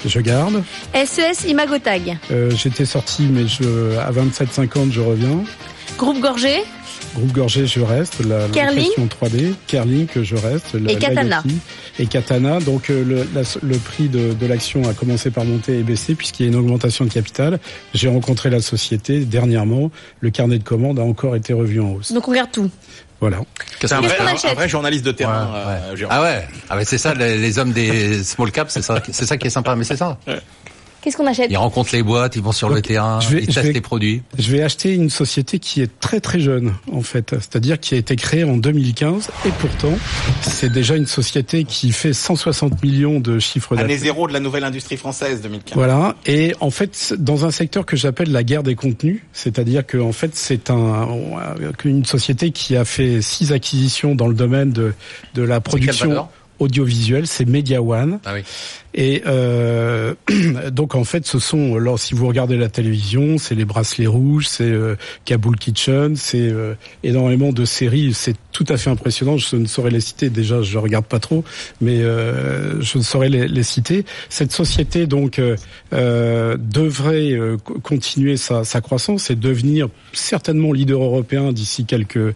[0.06, 0.64] Je garde.
[0.96, 2.18] SES Imagotag.
[2.32, 5.44] Euh, J'étais sorti, mais je, à 27,50, je reviens.
[5.98, 6.64] Groupe Gorgé.
[7.16, 8.24] Groupe Gorgé, je reste.
[8.26, 8.90] La, Kerling.
[8.98, 9.54] 3D.
[9.68, 10.76] Kerling, que je reste.
[10.88, 11.44] et Katana.
[12.00, 12.60] Et Katana.
[12.60, 13.28] Donc, euh, le,
[13.62, 16.58] le, prix de, de l'action a commencé par monter et baisser puisqu'il y a une
[16.58, 17.60] augmentation de capital.
[17.94, 19.92] J'ai rencontré la société dernièrement.
[20.22, 22.12] Le carnet de commandes a encore été revu en hausse.
[22.12, 22.70] Donc, on regarde tout.
[23.20, 23.38] Voilà.
[23.80, 25.50] C'est un, un, vrai journaliste de terrain.
[25.56, 26.46] Euh, ah ouais.
[26.70, 29.48] Ah ouais, c'est ça, les, les, hommes des small caps, c'est ça, c'est ça qui
[29.48, 29.78] est sympa.
[29.78, 30.18] Mais c'est ça.
[31.04, 33.82] Qu'est-ce qu'on achète Ils rencontrent les boîtes, ils vont sur le terrain, ils testent les
[33.82, 34.22] produits.
[34.38, 37.98] Je vais acheter une société qui est très très jeune en fait, c'est-à-dire qui a
[37.98, 39.92] été créée en 2015 et pourtant
[40.42, 43.86] c'est déjà une société qui fait 160 millions de chiffres d'affaires.
[43.86, 45.76] Année zéro de la nouvelle industrie française 2015.
[45.76, 49.98] Voilà et en fait dans un secteur que j'appelle la guerre des contenus, c'est-à-dire que
[49.98, 51.08] en fait c'est un
[51.84, 54.94] une société qui a fait six acquisitions dans le domaine de
[55.34, 56.30] de la production
[56.60, 58.20] audiovisuel, c'est Media One.
[58.26, 58.44] Ah oui.
[58.96, 60.14] Et euh,
[60.72, 64.48] donc en fait, ce sont, alors si vous regardez la télévision, c'est les bracelets rouges,
[64.48, 68.14] c'est euh, Kabul Kitchen, c'est euh, énormément de séries.
[68.14, 69.38] C'est tout à fait impressionnant.
[69.38, 70.30] Je ne saurais les citer.
[70.30, 71.44] Déjà, je regarde pas trop,
[71.82, 74.06] mais euh, je ne saurais les, les, citer.
[74.30, 75.42] Cette société donc
[75.92, 77.40] devrait
[77.82, 82.36] continuer sa, sa, croissance et devenir certainement leader européen d'ici quelques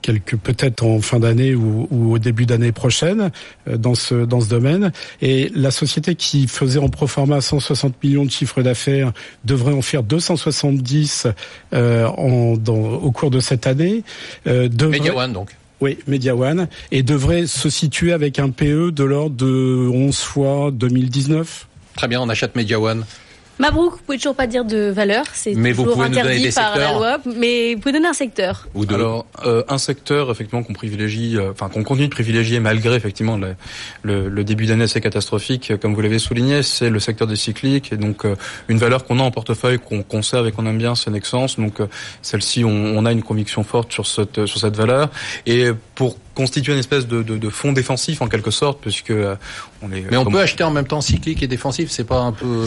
[0.00, 3.30] quelques peut-être en fin d'année ou, ou, au début d'année prochaine
[3.66, 4.92] dans ce dans ce domaine.
[5.20, 9.12] Et la société qui faisait en proforma 160 millions de chiffres d'affaires
[9.44, 11.26] devrait en faire 270
[11.72, 14.02] euh, en, dans, au cours de cette année.
[14.46, 15.56] Euh, Media One donc.
[15.80, 20.70] Oui, Media One et devrait se situer avec un PE de l'ordre de 11 fois
[20.72, 21.68] 2019.
[21.96, 23.04] Très bien, on achète Media One.
[23.58, 27.74] Mabrouk, vous pouvez toujours pas dire de valeur, c'est toujours interdit par la loi, mais
[27.74, 28.68] vous pouvez donner un secteur.
[28.74, 32.94] Ou Alors, euh, un secteur effectivement qu'on privilégie, euh, enfin qu'on continue de privilégier malgré
[32.94, 33.54] effectivement le,
[34.02, 37.92] le, le début d'année assez catastrophique, comme vous l'avez souligné, c'est le secteur des cycliques
[37.92, 38.36] et donc euh,
[38.68, 41.58] une valeur qu'on a en portefeuille, qu'on conserve et qu'on aime bien, c'est Nexence.
[41.58, 41.80] Donc
[42.22, 45.10] celle-ci, on, on, a une conviction forte sur cette sur cette valeur
[45.46, 49.34] et pour constituer une espèce de, de, de fonds défensif en quelque sorte, puisque euh,
[49.82, 50.04] on est.
[50.08, 52.64] Mais on peut acheter en même temps cyclique et défensif, c'est pas un peu.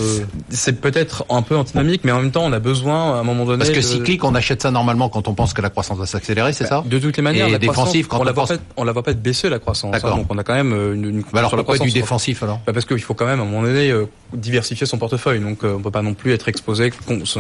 [0.50, 3.46] C'est peut-être un peu antinomique, mais en même temps, on a besoin à un moment
[3.46, 3.60] donné.
[3.60, 6.52] Parce que cyclique, on achète ça normalement quand on pense que la croissance va s'accélérer,
[6.52, 8.50] c'est ça De toutes les manières, et la défensif, quand on, la pense...
[8.50, 9.96] voit pas, on la voit pas baisser la croissance.
[9.96, 11.06] Hein, donc on a quand même euh, une.
[11.06, 13.46] une bah alors pourquoi du défensif alors bah Parce qu'il faut quand même à un
[13.46, 15.40] moment donné euh, diversifier son portefeuille.
[15.40, 16.92] Donc on peut pas non plus être exposé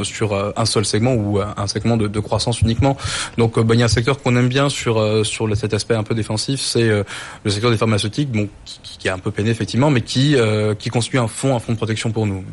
[0.03, 2.95] sur un seul segment ou un segment de, de croissance uniquement.
[3.37, 6.03] Donc bah, il y a un secteur qu'on aime bien sur sur cet aspect un
[6.03, 9.89] peu défensif, c'est le secteur des pharmaceutiques, bon, qui, qui, a un peu peiné effectivement,
[9.89, 12.43] mais qui euh, qui constitue un fonds, un fonds de protection pour nous.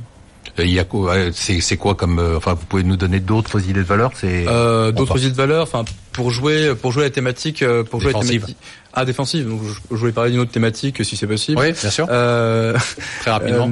[0.58, 0.84] Euh, il y a
[1.32, 4.92] c'est quoi comme euh, enfin vous pouvez nous donner d'autres idées de valeur c'est euh,
[4.92, 8.40] d'autres idées de valeur enfin pour jouer pour jouer la thématique pour jouer défensive.
[8.40, 8.56] la thématique.
[8.92, 11.60] Ah défensive donc je, je voulais parler d'une autre thématique si c'est possible.
[11.60, 12.06] Oui bien sûr.
[12.10, 12.76] Euh,
[13.20, 13.70] très rapidement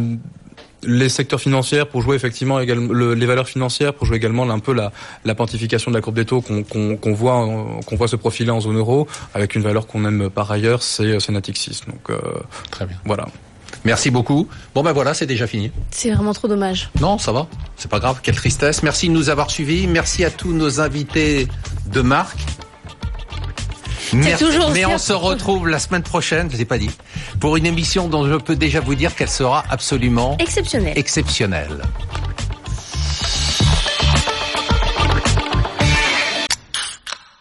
[0.83, 4.59] les secteurs financiers pour jouer effectivement également le, les valeurs financières pour jouer également un
[4.59, 4.93] peu la,
[5.25, 7.49] la quantification de la courbe des taux qu'on qu'on qu'on voit
[7.87, 11.19] qu'on voit se profiler en zone euro avec une valeur qu'on aime par ailleurs c'est
[11.21, 12.19] c'est Natixis donc euh,
[12.71, 13.27] très bien voilà
[13.85, 14.49] Merci beaucoup.
[14.75, 15.71] Bon ben voilà, c'est déjà fini.
[15.93, 16.91] C'est vraiment trop dommage.
[17.01, 17.47] Non, ça va.
[17.77, 18.19] C'est pas grave.
[18.21, 18.83] Quelle tristesse.
[18.83, 19.87] Merci de nous avoir suivis.
[19.87, 21.47] Merci à tous nos invités
[21.87, 22.39] de marque.
[24.13, 24.45] Merci.
[24.73, 26.91] Mais on se retrouve la semaine prochaine, je ne ai pas dit,
[27.41, 30.97] pour une émission dont je peux déjà vous dire qu'elle sera absolument exceptionnelle.
[30.97, 31.83] exceptionnelle.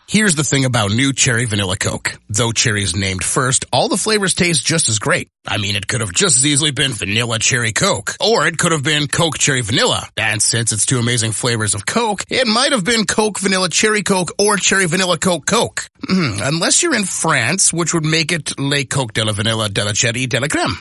[0.07, 2.19] Here's the thing about new Cherry Vanilla Coke.
[2.29, 5.29] Though cherry is named first, all the flavors taste just as great.
[5.47, 8.71] I mean, it could have just as easily been Vanilla Cherry Coke, or it could
[8.71, 10.07] have been Coke Cherry Vanilla.
[10.15, 14.03] And since it's two amazing flavors of Coke, it might have been Coke Vanilla Cherry
[14.03, 15.89] Coke or Cherry Vanilla Coke Coke.
[16.07, 19.85] Mm, unless you're in France, which would make it Le Coke de la Vanilla de
[19.85, 20.77] la Cherry de la Creme.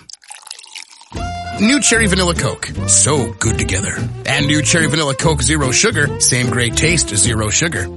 [1.60, 2.66] New Cherry Vanilla Coke.
[2.88, 3.96] So good together.
[4.26, 6.20] And new Cherry Vanilla Coke Zero Sugar.
[6.20, 7.88] Same great taste, zero sugar.